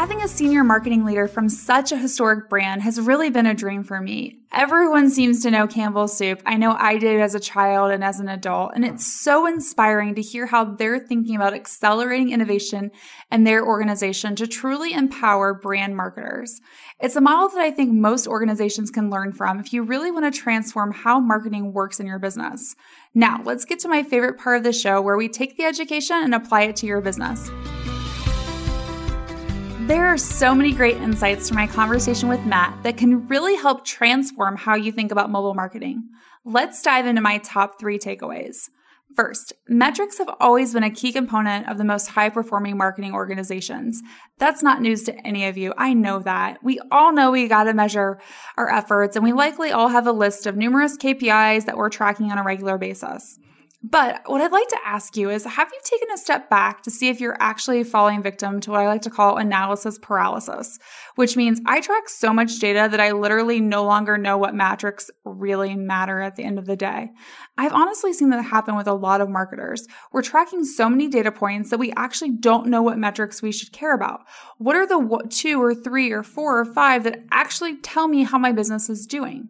Having 0.04 0.22
a 0.22 0.28
senior 0.28 0.66
marketing 0.66 1.06
leader 1.06 1.30
from 1.30 1.48
such 1.48 1.94
a 1.94 1.98
historic 1.98 2.50
brand 2.50 2.82
has 2.82 3.00
really 3.00 3.30
been 3.30 3.46
a 3.46 3.54
dream 3.54 3.86
for 3.86 4.02
me. 4.02 4.38
Everyone 4.52 5.10
seems 5.10 5.42
to 5.42 5.50
know 5.50 5.66
Campbell's 5.66 6.18
Soup. 6.18 6.42
I 6.46 6.58
know 6.58 6.76
I 6.78 6.98
did 6.98 7.22
as 7.22 7.36
a 7.36 7.39
child 7.39 7.89
and 7.89 8.04
as 8.04 8.20
an 8.20 8.28
adult, 8.28 8.74
and 8.76 8.84
it's 8.84 9.08
so 9.08 9.48
inspiring 9.48 10.13
to 10.16 10.22
hear 10.22 10.46
how 10.46 10.66
they're 10.66 11.00
thinking 11.00 11.38
about 11.38 11.54
accelerating 11.54 12.34
innovation 12.34 12.92
in 13.32 13.46
their 13.46 13.66
organization 13.66 14.36
to 14.36 14.46
truly 14.46 14.92
empower 14.92 15.54
brand 15.54 15.96
marketers. 15.96 16.60
It's 17.00 17.16
a 17.16 17.22
model 17.22 17.48
that 17.48 17.62
I 17.62 17.72
think 17.72 17.94
most 17.94 18.28
organizations 18.28 18.92
can 18.92 19.10
learn 19.10 19.32
from 19.32 19.62
if 19.62 19.72
you 19.72 19.84
really 19.84 20.12
want 20.12 20.32
to 20.32 20.38
transform 20.38 20.92
how 20.92 21.22
marketing 21.22 21.72
works 21.72 22.02
in 22.02 22.08
your 22.08 22.20
business. 22.20 22.76
Now, 23.16 23.42
let's 23.46 23.63
get 23.63 23.80
to 23.80 23.88
my 23.88 24.04
favorite 24.04 24.38
part 24.38 24.58
of 24.58 24.63
the 24.63 24.74
show 24.74 25.02
where 25.02 25.16
we 25.16 25.30
take 25.30 25.56
the 25.56 25.63
education 25.63 26.18
and 26.18 26.36
apply 26.36 26.63
it 26.63 26.76
to 26.76 26.86
your 26.86 27.00
business. 27.00 27.50
There 29.93 30.08
are 30.08 30.17
so 30.17 30.56
many 30.56 30.71
great 30.73 30.97
insights 30.97 31.49
from 31.49 31.58
my 31.58 31.67
conversation 31.67 32.27
with 32.27 32.43
Matt 32.47 32.82
that 32.82 32.97
can 32.97 33.27
really 33.27 33.56
help 33.56 33.86
transform 33.86 34.56
how 34.56 34.73
you 34.73 34.91
think 34.91 35.12
about 35.12 35.29
mobile 35.29 35.53
marketing. 35.53 36.10
Let's 36.43 36.82
dive 36.82 37.06
into 37.06 37.21
my 37.21 37.38
top 37.38 37.79
three 37.79 37.99
takeaways. 37.99 38.71
First, 39.15 39.53
metrics 39.67 40.17
have 40.17 40.32
always 40.39 40.73
been 40.73 40.82
a 40.82 40.89
key 40.89 41.12
component 41.12 41.69
of 41.69 41.77
the 41.77 41.84
most 41.84 42.08
high 42.08 42.29
performing 42.29 42.75
marketing 42.75 43.13
organizations. 43.13 44.01
That's 44.39 44.63
not 44.63 44.82
news 44.82 45.03
to 45.03 45.27
any 45.27 45.45
of 45.45 45.58
you. 45.58 45.75
I 45.77 45.93
know 45.93 46.17
that. 46.21 46.63
We 46.63 46.79
all 46.91 47.13
know 47.13 47.29
we 47.29 47.47
got 47.47 47.65
to 47.65 47.75
measure 47.75 48.19
our 48.58 48.73
efforts, 48.73 49.15
and 49.15 49.23
we 49.23 49.32
likely 49.32 49.69
all 49.69 49.89
have 49.89 50.08
a 50.08 50.12
list 50.12 50.47
of 50.47 50.58
numerous 50.58 50.97
KPIs 50.97 51.65
that 51.65 51.77
we're 51.77 51.89
tracking 51.89 52.32
on 52.32 52.39
a 52.39 52.43
regular 52.43 52.79
basis. 52.79 53.38
But 53.86 54.22
what 54.28 54.39
I'd 54.39 54.54
like 54.54 54.69
to 54.69 54.80
ask 54.86 55.17
you 55.17 55.30
is 55.30 55.43
have 55.43 55.69
you 55.74 55.80
taken 55.84 56.10
a 56.10 56.17
step 56.17 56.50
back 56.50 56.84
to 56.84 56.91
see 56.91 57.10
if 57.10 57.19
you're 57.19 57.36
actually 57.41 57.84
falling 57.84 58.24
victim 58.24 58.62
to 58.62 58.72
what 58.72 58.80
I 58.80 58.88
like 58.88 59.02
to 59.02 59.10
call 59.10 59.36
analysis 59.36 60.00
paralysis, 60.00 60.80
which 61.15 61.36
means 61.36 61.60
I 61.65 61.82
track 61.82 62.08
so 62.08 62.32
much 62.32 62.60
data 62.60 62.88
that 62.89 63.02
I 63.02 63.12
literally 63.12 63.60
no 63.60 63.84
longer 63.84 64.17
know 64.17 64.38
what 64.38 64.56
metrics 64.56 65.12
really 65.26 65.76
matter 65.76 66.22
at 66.22 66.38
the 66.38 66.46
end 66.46 66.60
of 66.60 66.65
the 66.65 66.78
day. 66.78 67.10
I've 67.58 67.74
honestly 67.74 68.13
seen 68.13 68.30
that 68.30 68.41
happen 68.41 68.78
with 68.78 68.88
a 68.88 68.93
lot 68.93 69.19
of 69.19 69.30
marketers. 69.30 69.86
We're 70.13 70.22
tracking 70.22 70.63
so 70.63 70.89
many 70.89 71.10
data 71.10 71.34
points 71.34 71.69
that 71.69 71.78
we 71.78 71.91
actually 71.98 72.32
don't 72.32 72.67
know 72.67 72.82
what 72.82 72.98
metrics 72.98 73.41
we 73.41 73.52
should 73.52 73.74
care 73.74 73.93
about. 73.93 74.22
What 74.60 74.78
are 74.78 74.88
the 74.88 75.28
two 75.30 75.62
or 75.62 75.76
three 75.76 76.13
or 76.13 76.24
four 76.24 76.58
or 76.58 76.65
five 76.65 77.04
that 77.04 77.26
actually 77.32 77.82
tell 77.82 78.08
me 78.08 78.24
how 78.24 78.38
my 78.38 78.54
business 78.54 78.89
is 78.89 79.06
doing? 79.06 79.50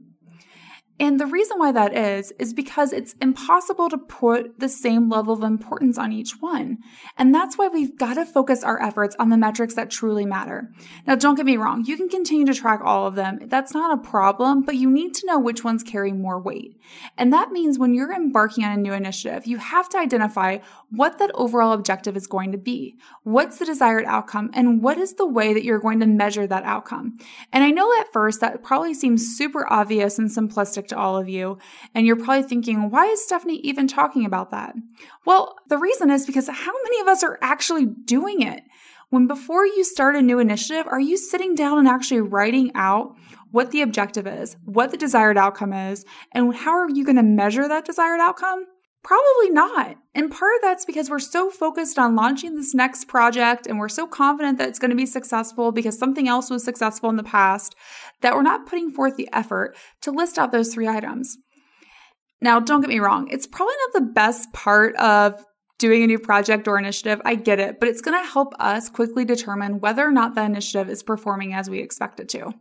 And 1.04 1.20
the 1.20 1.26
reason 1.26 1.60
why 1.60 1.74
that 1.74 1.94
is, 1.94 2.32
is 2.40 2.54
because 2.54 2.94
it's 2.94 3.14
impossible 3.22 3.90
to 3.90 3.98
put 3.98 4.62
the 4.62 4.70
same 4.70 5.10
level 5.10 5.34
of 5.34 5.44
importance 5.44 5.98
on 5.98 6.14
each 6.14 6.40
one. 6.40 6.78
And 7.18 7.36
that's 7.36 7.58
why 7.58 7.68
we've 7.68 7.98
got 7.98 8.14
to 8.14 8.26
focus 8.26 8.64
our 8.64 8.82
efforts 8.82 9.14
on 9.20 9.28
the 9.28 9.36
metrics 9.36 9.74
that 9.74 9.92
truly 9.92 10.26
matter. 10.26 10.72
Now, 11.06 11.16
don't 11.16 11.36
get 11.36 11.46
me 11.46 11.58
wrong. 11.58 11.84
You 11.84 11.98
can 11.98 12.08
continue 12.08 12.46
to 12.46 12.54
track 12.54 12.80
all 12.82 13.06
of 13.06 13.16
them. 13.16 13.40
That's 13.48 13.74
not 13.74 14.00
a 14.00 14.02
problem, 14.02 14.62
but 14.64 14.76
you 14.76 14.90
need 14.90 15.14
to 15.16 15.28
know 15.28 15.38
which 15.38 15.62
ones 15.62 15.84
carry 15.84 16.14
more 16.14 16.40
weight. 16.40 16.80
And 17.18 17.34
that 17.34 17.52
means 17.52 17.78
when 17.78 17.94
you're 17.94 18.14
embarking 18.14 18.64
on 18.64 18.72
a 18.72 18.82
new 18.82 18.94
initiative, 18.94 19.46
you 19.46 19.58
have 19.58 19.90
to 19.90 19.98
identify 19.98 20.60
what 20.90 21.18
that 21.20 21.32
overall 21.34 21.74
objective 21.74 22.16
is 22.16 22.28
going 22.28 22.54
to 22.54 22.58
be. 22.58 22.98
What's 23.24 23.60
the 23.60 23.66
desired 23.66 24.06
outcome? 24.06 24.52
And 24.54 24.82
what 24.82 24.98
is 24.98 25.16
the 25.16 25.28
way 25.28 25.54
that 25.54 25.66
you're 25.66 25.80
going 25.80 26.00
to 26.00 26.06
measure 26.06 26.48
that 26.48 26.64
outcome? 26.64 27.18
And 27.52 27.62
I 27.62 27.72
know 27.72 27.92
at 28.00 28.14
first 28.14 28.40
that 28.40 28.64
probably 28.64 28.94
seems 28.94 29.36
super 29.36 29.70
obvious 29.70 30.18
and 30.18 30.30
simplistic 30.30 30.93
to 30.94 31.00
all 31.00 31.18
of 31.18 31.28
you. 31.28 31.58
And 31.94 32.08
you're 32.08 32.16
probably 32.16 32.44
thinking, 32.44 32.90
why 32.90 33.06
is 33.08 33.24
Stephanie 33.24 33.60
even 33.64 33.88
talking 33.88 34.26
about 34.26 34.52
that? 34.52 34.74
Well, 35.26 35.56
the 35.68 35.78
reason 35.78 36.10
is 36.10 36.26
because 36.26 36.48
how 36.48 36.74
many 36.84 37.02
of 37.02 37.08
us 37.08 37.24
are 37.24 37.38
actually 37.42 37.86
doing 37.86 38.42
it? 38.42 38.64
When 39.10 39.28
before 39.28 39.66
you 39.66 39.84
start 39.84 40.16
a 40.16 40.22
new 40.22 40.40
initiative, 40.40 40.88
are 40.88 41.00
you 41.00 41.18
sitting 41.18 41.54
down 41.54 41.78
and 41.78 41.88
actually 41.88 42.22
writing 42.22 42.72
out 42.74 43.16
what 43.52 43.70
the 43.70 43.84
objective 43.84 44.26
is, 44.26 44.58
what 44.66 44.90
the 44.90 44.98
desired 44.98 45.38
outcome 45.38 45.74
is, 45.74 46.04
and 46.32 46.56
how 46.56 46.72
are 46.72 46.90
you 46.90 47.06
going 47.06 47.18
to 47.18 47.24
measure 47.24 47.68
that 47.68 47.86
desired 47.86 48.20
outcome? 48.20 48.66
Probably 49.04 49.50
not. 49.50 49.98
And 50.16 50.32
part 50.32 50.56
of 50.56 50.62
that's 50.62 50.86
because 50.86 51.10
we're 51.10 51.20
so 51.20 51.50
focused 51.50 52.00
on 52.00 52.16
launching 52.16 52.56
this 52.56 52.74
next 52.74 53.10
project 53.10 53.68
and 53.68 53.78
we're 53.78 53.90
so 53.90 54.08
confident 54.08 54.58
that 54.58 54.70
it's 54.70 54.80
going 54.80 54.92
to 54.92 54.98
be 54.98 55.06
successful 55.06 55.74
because 55.74 56.00
something 56.00 56.30
else 56.30 56.50
was 56.50 56.64
successful 56.64 57.10
in 57.10 57.18
the 57.18 57.24
past 57.24 57.76
that 58.22 58.34
we're 58.34 58.44
not 58.44 58.66
putting 58.66 58.92
forth 58.92 59.18
the 59.18 59.28
effort 59.34 59.76
to 60.02 60.12
list 60.12 60.40
out 60.40 60.54
those 60.54 60.74
three 60.74 60.88
items. 60.88 61.38
Now, 62.42 62.60
don't 62.60 62.82
get 62.82 62.90
me 62.90 63.00
wrong, 63.00 63.28
it's 63.30 63.48
probably 63.48 63.76
not 63.88 64.02
the 64.02 64.12
best 64.14 64.54
part 64.54 64.96
of 64.96 65.46
doing 65.80 66.04
a 66.04 66.08
new 66.08 66.20
project 66.20 66.68
or 66.68 66.78
initiative. 66.78 67.22
I 67.26 67.36
get 67.36 67.60
it, 67.60 67.80
but 67.82 67.90
it's 67.90 68.02
going 68.02 68.22
to 68.22 68.30
help 68.30 68.54
us 68.58 68.90
quickly 68.90 69.26
determine 69.26 69.82
whether 69.82 70.06
or 70.06 70.12
not 70.12 70.36
the 70.36 70.44
initiative 70.44 70.90
is 70.90 71.04
performing 71.04 71.54
as 71.54 71.70
we 71.70 71.80
expect 71.80 72.22
it 72.22 72.30
to. 72.30 72.54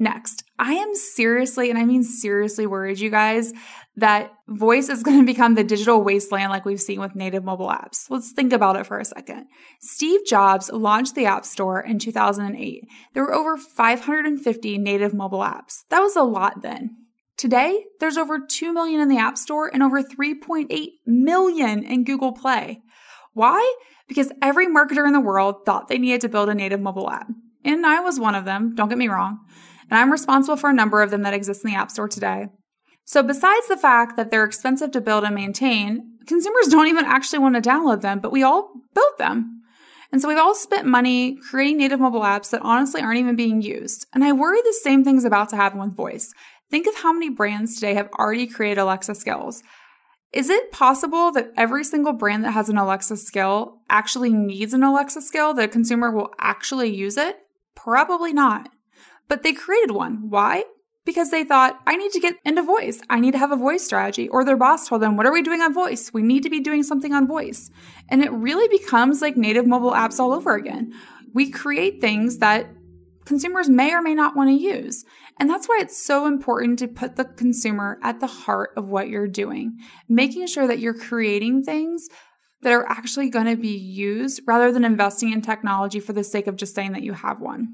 Next, 0.00 0.44
I 0.60 0.74
am 0.74 0.94
seriously, 0.94 1.70
and 1.70 1.78
I 1.78 1.84
mean 1.84 2.04
seriously 2.04 2.66
worried, 2.66 3.00
you 3.00 3.10
guys, 3.10 3.52
that 3.96 4.32
voice 4.46 4.88
is 4.88 5.02
going 5.02 5.18
to 5.26 5.26
become 5.26 5.54
the 5.54 5.64
digital 5.64 6.02
wasteland 6.02 6.50
like 6.50 6.64
we've 6.64 6.80
seen 6.80 7.00
with 7.00 7.16
native 7.16 7.44
mobile 7.44 7.68
apps. 7.68 8.08
Let's 8.08 8.30
think 8.30 8.52
about 8.52 8.76
it 8.76 8.86
for 8.86 8.98
a 8.98 9.04
second. 9.04 9.46
Steve 9.80 10.20
Jobs 10.24 10.70
launched 10.70 11.16
the 11.16 11.26
App 11.26 11.44
Store 11.44 11.80
in 11.80 11.98
2008. 11.98 12.84
There 13.12 13.24
were 13.24 13.34
over 13.34 13.56
550 13.56 14.78
native 14.78 15.14
mobile 15.14 15.40
apps. 15.40 15.82
That 15.90 16.00
was 16.00 16.14
a 16.14 16.22
lot 16.22 16.62
then. 16.62 16.96
Today, 17.36 17.84
there's 17.98 18.16
over 18.16 18.38
2 18.40 18.72
million 18.72 19.00
in 19.00 19.08
the 19.08 19.18
App 19.18 19.36
Store 19.36 19.68
and 19.72 19.82
over 19.82 20.02
3.8 20.02 20.88
million 21.06 21.84
in 21.84 22.04
Google 22.04 22.32
Play. 22.32 22.82
Why? 23.32 23.76
Because 24.06 24.32
every 24.42 24.66
marketer 24.66 25.06
in 25.06 25.12
the 25.12 25.20
world 25.20 25.64
thought 25.64 25.88
they 25.88 25.98
needed 25.98 26.20
to 26.22 26.28
build 26.28 26.48
a 26.48 26.54
native 26.54 26.80
mobile 26.80 27.10
app. 27.10 27.28
And 27.64 27.84
I 27.84 28.00
was 28.00 28.18
one 28.18 28.34
of 28.34 28.44
them, 28.44 28.74
don't 28.76 28.88
get 28.88 28.98
me 28.98 29.08
wrong 29.08 29.40
and 29.90 29.98
I'm 29.98 30.12
responsible 30.12 30.56
for 30.56 30.70
a 30.70 30.74
number 30.74 31.02
of 31.02 31.10
them 31.10 31.22
that 31.22 31.34
exist 31.34 31.64
in 31.64 31.70
the 31.70 31.76
App 31.76 31.90
Store 31.90 32.08
today. 32.08 32.48
So, 33.04 33.22
besides 33.22 33.68
the 33.68 33.76
fact 33.76 34.16
that 34.16 34.30
they're 34.30 34.44
expensive 34.44 34.90
to 34.92 35.00
build 35.00 35.24
and 35.24 35.34
maintain, 35.34 36.18
consumers 36.26 36.66
don't 36.68 36.88
even 36.88 37.04
actually 37.04 37.38
want 37.38 37.54
to 37.54 37.68
download 37.70 38.02
them, 38.02 38.20
but 38.20 38.32
we 38.32 38.42
all 38.42 38.72
built 38.94 39.18
them. 39.18 39.62
And 40.10 40.22
so 40.22 40.28
we've 40.28 40.38
all 40.38 40.54
spent 40.54 40.86
money 40.86 41.36
creating 41.50 41.78
native 41.78 42.00
mobile 42.00 42.22
apps 42.22 42.50
that 42.50 42.62
honestly 42.62 43.02
aren't 43.02 43.18
even 43.18 43.36
being 43.36 43.60
used. 43.60 44.06
And 44.14 44.24
I 44.24 44.32
worry 44.32 44.60
the 44.62 44.78
same 44.82 45.04
thing's 45.04 45.24
about 45.24 45.50
to 45.50 45.56
happen 45.56 45.80
with 45.80 45.94
voice. 45.94 46.32
Think 46.70 46.86
of 46.86 46.96
how 46.96 47.12
many 47.12 47.28
brands 47.28 47.74
today 47.74 47.94
have 47.94 48.08
already 48.18 48.46
created 48.46 48.80
Alexa 48.80 49.14
skills. 49.14 49.62
Is 50.32 50.50
it 50.50 50.72
possible 50.72 51.30
that 51.32 51.52
every 51.56 51.84
single 51.84 52.12
brand 52.12 52.44
that 52.44 52.52
has 52.52 52.68
an 52.68 52.76
Alexa 52.76 53.16
skill 53.16 53.80
actually 53.88 54.32
needs 54.32 54.74
an 54.74 54.82
Alexa 54.82 55.22
skill 55.22 55.54
that 55.54 55.64
a 55.64 55.68
consumer 55.68 56.10
will 56.10 56.30
actually 56.38 56.94
use 56.94 57.16
it? 57.16 57.38
Probably 57.74 58.32
not. 58.32 58.70
But 59.28 59.42
they 59.42 59.52
created 59.52 59.92
one. 59.92 60.30
Why? 60.30 60.64
Because 61.04 61.30
they 61.30 61.44
thought, 61.44 61.78
I 61.86 61.96
need 61.96 62.12
to 62.12 62.20
get 62.20 62.36
into 62.44 62.62
voice. 62.62 63.00
I 63.08 63.20
need 63.20 63.32
to 63.32 63.38
have 63.38 63.52
a 63.52 63.56
voice 63.56 63.84
strategy. 63.84 64.28
Or 64.28 64.44
their 64.44 64.56
boss 64.56 64.88
told 64.88 65.02
them, 65.02 65.16
What 65.16 65.26
are 65.26 65.32
we 65.32 65.42
doing 65.42 65.60
on 65.60 65.72
voice? 65.72 66.12
We 66.12 66.22
need 66.22 66.42
to 66.42 66.50
be 66.50 66.60
doing 66.60 66.82
something 66.82 67.12
on 67.12 67.26
voice. 67.26 67.70
And 68.08 68.22
it 68.22 68.32
really 68.32 68.68
becomes 68.68 69.22
like 69.22 69.36
native 69.36 69.66
mobile 69.66 69.92
apps 69.92 70.18
all 70.18 70.32
over 70.32 70.54
again. 70.54 70.92
We 71.34 71.50
create 71.50 72.00
things 72.00 72.38
that 72.38 72.68
consumers 73.24 73.68
may 73.68 73.92
or 73.92 74.02
may 74.02 74.14
not 74.14 74.34
want 74.34 74.48
to 74.48 74.54
use. 74.54 75.04
And 75.38 75.48
that's 75.48 75.68
why 75.68 75.78
it's 75.80 76.02
so 76.02 76.26
important 76.26 76.78
to 76.80 76.88
put 76.88 77.16
the 77.16 77.26
consumer 77.26 77.98
at 78.02 78.20
the 78.20 78.26
heart 78.26 78.70
of 78.76 78.88
what 78.88 79.08
you're 79.08 79.28
doing, 79.28 79.78
making 80.08 80.46
sure 80.46 80.66
that 80.66 80.78
you're 80.78 80.94
creating 80.94 81.62
things 81.62 82.08
that 82.62 82.72
are 82.72 82.88
actually 82.88 83.30
going 83.30 83.46
to 83.46 83.56
be 83.56 83.76
used 83.76 84.40
rather 84.46 84.72
than 84.72 84.84
investing 84.84 85.32
in 85.32 85.42
technology 85.42 86.00
for 86.00 86.12
the 86.12 86.24
sake 86.24 86.46
of 86.46 86.56
just 86.56 86.74
saying 86.74 86.92
that 86.92 87.02
you 87.02 87.12
have 87.12 87.40
one. 87.40 87.68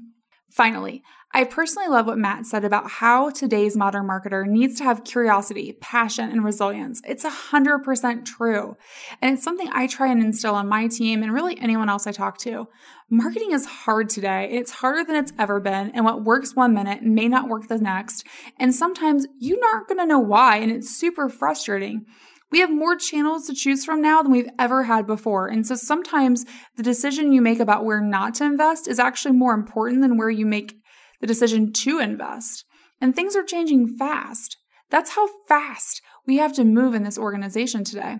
Finally, 0.49 1.03
I 1.35 1.43
personally 1.43 1.89
love 1.89 2.05
what 2.05 2.17
Matt 2.17 2.45
said 2.45 2.63
about 2.63 2.89
how 2.89 3.29
today's 3.29 3.75
modern 3.75 4.07
marketer 4.07 4.47
needs 4.47 4.77
to 4.77 4.85
have 4.85 5.03
curiosity, 5.03 5.73
passion, 5.81 6.29
and 6.29 6.45
resilience. 6.45 7.01
It's 7.05 7.25
100% 7.25 8.23
true. 8.23 8.77
And 9.21 9.33
it's 9.33 9.43
something 9.43 9.67
I 9.73 9.87
try 9.87 10.07
and 10.07 10.23
instill 10.23 10.55
on 10.55 10.69
my 10.69 10.87
team 10.87 11.23
and 11.23 11.33
really 11.33 11.59
anyone 11.59 11.89
else 11.89 12.07
I 12.07 12.13
talk 12.13 12.37
to. 12.39 12.69
Marketing 13.09 13.51
is 13.51 13.65
hard 13.65 14.07
today. 14.07 14.47
It's 14.49 14.71
harder 14.71 15.03
than 15.03 15.17
it's 15.17 15.33
ever 15.37 15.59
been. 15.59 15.91
And 15.93 16.05
what 16.05 16.23
works 16.23 16.55
one 16.55 16.73
minute 16.73 17.03
may 17.03 17.27
not 17.27 17.49
work 17.49 17.67
the 17.67 17.79
next. 17.79 18.25
And 18.57 18.73
sometimes 18.73 19.27
you're 19.37 19.59
not 19.59 19.89
going 19.89 19.99
to 19.99 20.05
know 20.05 20.19
why. 20.19 20.57
And 20.59 20.71
it's 20.71 20.95
super 20.95 21.27
frustrating. 21.27 22.05
We 22.55 22.61
have 22.61 22.71
more 22.71 22.95
channels 22.95 23.47
to 23.47 23.53
choose 23.53 23.83
from 23.83 24.01
now 24.01 24.23
than 24.23 24.31
we've 24.31 24.47
ever 24.57 24.83
had 24.83 25.05
before. 25.05 25.49
And 25.49 25.67
so 25.67 25.75
sometimes 25.75 26.45
the 26.77 26.83
decision 26.83 27.33
you 27.33 27.41
make 27.41 27.59
about 27.59 27.83
where 27.83 27.99
not 27.99 28.33
to 28.35 28.45
invest 28.45 28.87
is 28.87 28.97
actually 28.97 29.33
more 29.33 29.53
important 29.53 30.01
than 30.01 30.15
where 30.15 30.29
you 30.29 30.45
make 30.45 30.73
the 31.19 31.27
decision 31.27 31.73
to 31.73 31.99
invest. 31.99 32.63
And 33.01 33.13
things 33.13 33.35
are 33.35 33.43
changing 33.43 33.97
fast. 33.97 34.55
That's 34.89 35.15
how 35.15 35.27
fast 35.49 36.01
we 36.25 36.37
have 36.37 36.53
to 36.53 36.63
move 36.63 36.93
in 36.93 37.03
this 37.03 37.17
organization 37.17 37.83
today. 37.83 38.19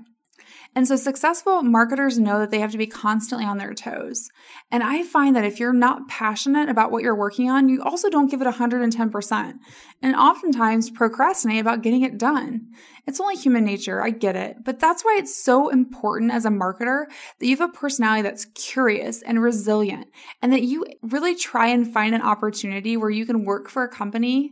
And 0.77 0.85
so 0.85 0.97
successful 0.97 1.63
marketers 1.63 2.19
know 2.19 2.37
that 2.39 2.51
they 2.51 2.59
have 2.59 2.73
to 2.73 2.77
be 2.77 2.85
constantly 2.85 3.45
on 3.45 3.57
their 3.57 3.73
toes. 3.73 4.29
And 4.69 4.83
I 4.83 5.03
find 5.03 5.33
that 5.35 5.45
if 5.45 5.57
you're 5.57 5.71
not 5.71 6.09
passionate 6.09 6.67
about 6.67 6.91
what 6.91 7.01
you're 7.01 7.15
working 7.15 7.49
on, 7.49 7.69
you 7.69 7.81
also 7.81 8.09
don't 8.09 8.29
give 8.29 8.41
it 8.41 8.47
110% 8.47 9.53
and 10.01 10.15
oftentimes 10.15 10.89
procrastinate 10.89 11.61
about 11.61 11.81
getting 11.81 12.01
it 12.01 12.17
done. 12.17 12.67
It's 13.07 13.21
only 13.21 13.37
human 13.37 13.63
nature, 13.63 14.03
I 14.03 14.09
get 14.09 14.35
it, 14.35 14.57
but 14.65 14.79
that's 14.79 15.05
why 15.05 15.15
it's 15.17 15.41
so 15.41 15.69
important 15.69 16.31
as 16.31 16.43
a 16.43 16.49
marketer 16.49 17.05
that 17.39 17.45
you 17.45 17.55
have 17.55 17.69
a 17.69 17.73
personality 17.73 18.23
that's 18.23 18.45
curious 18.55 19.21
and 19.21 19.41
resilient 19.41 20.07
and 20.41 20.51
that 20.51 20.63
you 20.63 20.85
really 21.01 21.35
try 21.35 21.67
and 21.67 21.91
find 21.91 22.13
an 22.13 22.21
opportunity 22.21 22.97
where 22.97 23.09
you 23.09 23.25
can 23.25 23.45
work 23.45 23.69
for 23.69 23.83
a 23.83 23.89
company 23.89 24.51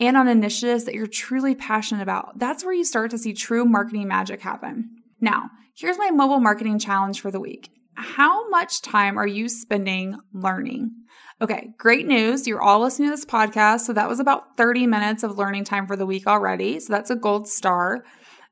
and 0.00 0.16
on 0.16 0.28
initiatives 0.28 0.84
that 0.84 0.94
you're 0.94 1.06
truly 1.06 1.54
passionate 1.54 2.02
about. 2.02 2.38
That's 2.38 2.64
where 2.64 2.72
you 2.72 2.84
start 2.84 3.10
to 3.10 3.18
see 3.18 3.34
true 3.34 3.64
marketing 3.66 4.08
magic 4.08 4.40
happen. 4.40 4.97
Now, 5.20 5.50
here's 5.74 5.98
my 5.98 6.10
mobile 6.10 6.40
marketing 6.40 6.78
challenge 6.78 7.20
for 7.20 7.30
the 7.30 7.40
week. 7.40 7.70
How 7.94 8.48
much 8.48 8.80
time 8.80 9.18
are 9.18 9.26
you 9.26 9.48
spending 9.48 10.18
learning? 10.32 10.92
Okay, 11.40 11.70
great 11.78 12.06
news. 12.06 12.46
You're 12.46 12.62
all 12.62 12.80
listening 12.80 13.08
to 13.10 13.16
this 13.16 13.24
podcast. 13.24 13.80
So 13.80 13.92
that 13.92 14.08
was 14.08 14.20
about 14.20 14.56
30 14.56 14.86
minutes 14.86 15.22
of 15.22 15.38
learning 15.38 15.64
time 15.64 15.86
for 15.86 15.96
the 15.96 16.06
week 16.06 16.26
already. 16.26 16.80
So 16.80 16.92
that's 16.92 17.10
a 17.10 17.16
gold 17.16 17.48
star. 17.48 18.04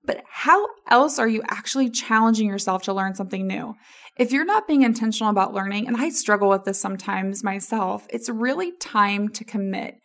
But 0.05 0.23
how 0.29 0.67
else 0.89 1.19
are 1.19 1.29
you 1.29 1.43
actually 1.49 1.91
challenging 1.91 2.49
yourself 2.49 2.83
to 2.85 2.93
learn 2.93 3.15
something 3.15 3.47
new? 3.47 3.75
If 4.17 4.33
you're 4.33 4.45
not 4.45 4.69
being 4.69 4.83
intentional 4.83 5.31
about 5.31 5.53
learning, 5.53 5.89
and 5.89 5.97
I 5.97 6.09
struggle 6.09 6.49
with 6.49 6.65
this 6.65 6.81
sometimes 6.81 7.45
myself, 7.45 8.07
it's 8.09 8.29
really 8.29 8.73
time 8.73 9.29
to 9.31 9.45
commit. 9.45 10.01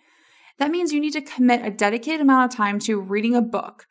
That 0.58 0.72
means 0.72 0.92
you 0.92 1.00
need 1.00 1.14
to 1.14 1.22
commit 1.22 1.66
a 1.66 1.72
dedicated 1.72 2.22
amount 2.22 2.52
of 2.52 2.58
time 2.58 2.80
to 2.80 3.00
reading 3.00 3.36
a 3.36 3.42
book, 3.42 3.86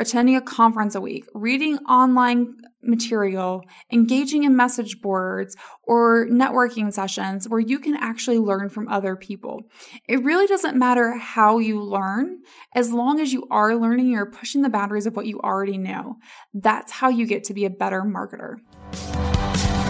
attending 0.00 0.34
a 0.34 0.40
conference 0.40 0.94
a 0.94 1.00
week, 1.00 1.26
reading 1.34 1.78
online 1.80 2.56
material, 2.82 3.62
engaging 3.92 4.44
in 4.44 4.56
message 4.56 5.02
boards 5.02 5.54
or 5.82 6.26
networking 6.26 6.92
sessions 6.92 7.46
where 7.48 7.60
you 7.60 7.78
can 7.78 7.94
actually 7.96 8.38
learn 8.38 8.70
from 8.70 8.88
other 8.88 9.16
people. 9.16 9.62
It 10.08 10.24
really 10.24 10.46
doesn't 10.46 10.78
matter 10.78 11.14
how 11.16 11.58
you 11.58 11.82
learn, 11.82 12.38
as 12.74 12.92
long 12.92 13.20
as 13.20 13.32
you 13.32 13.46
are 13.50 13.74
learning, 13.76 14.08
you're 14.08 14.30
pushing 14.30 14.62
the 14.62 14.70
boundaries 14.70 15.06
of 15.06 15.14
what 15.14 15.26
you 15.26 15.38
already 15.40 15.76
know. 15.76 16.16
That's 16.54 16.90
how 16.90 17.10
you 17.10 17.26
get 17.26 17.44
to 17.44 17.54
be 17.54 17.66
a 17.66 17.70
better 17.70 18.02
marketer. 18.02 18.56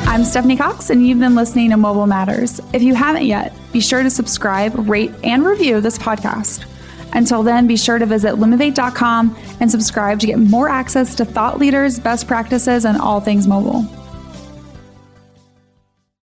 I'm 0.08 0.24
Stephanie 0.24 0.56
Cox, 0.56 0.90
and 0.90 1.06
you've 1.06 1.20
been 1.20 1.36
listening 1.36 1.70
to 1.70 1.76
Mobile 1.76 2.08
Matters. 2.08 2.60
If 2.72 2.82
you 2.82 2.96
haven't 2.96 3.26
yet, 3.26 3.54
be 3.72 3.80
sure 3.80 4.02
to 4.02 4.10
subscribe, 4.10 4.74
rate, 4.88 5.12
and 5.22 5.46
review 5.46 5.80
this 5.80 5.96
podcast. 5.96 6.66
Until 7.12 7.42
then, 7.42 7.66
be 7.66 7.76
sure 7.76 7.98
to 7.98 8.06
visit 8.06 8.34
lumavate.com 8.34 9.36
and 9.60 9.70
subscribe 9.70 10.20
to 10.20 10.26
get 10.26 10.38
more 10.38 10.68
access 10.68 11.14
to 11.16 11.24
thought 11.24 11.58
leaders, 11.58 11.98
best 11.98 12.26
practices, 12.26 12.84
and 12.84 12.98
all 12.98 13.20
things 13.20 13.46
mobile. 13.46 13.99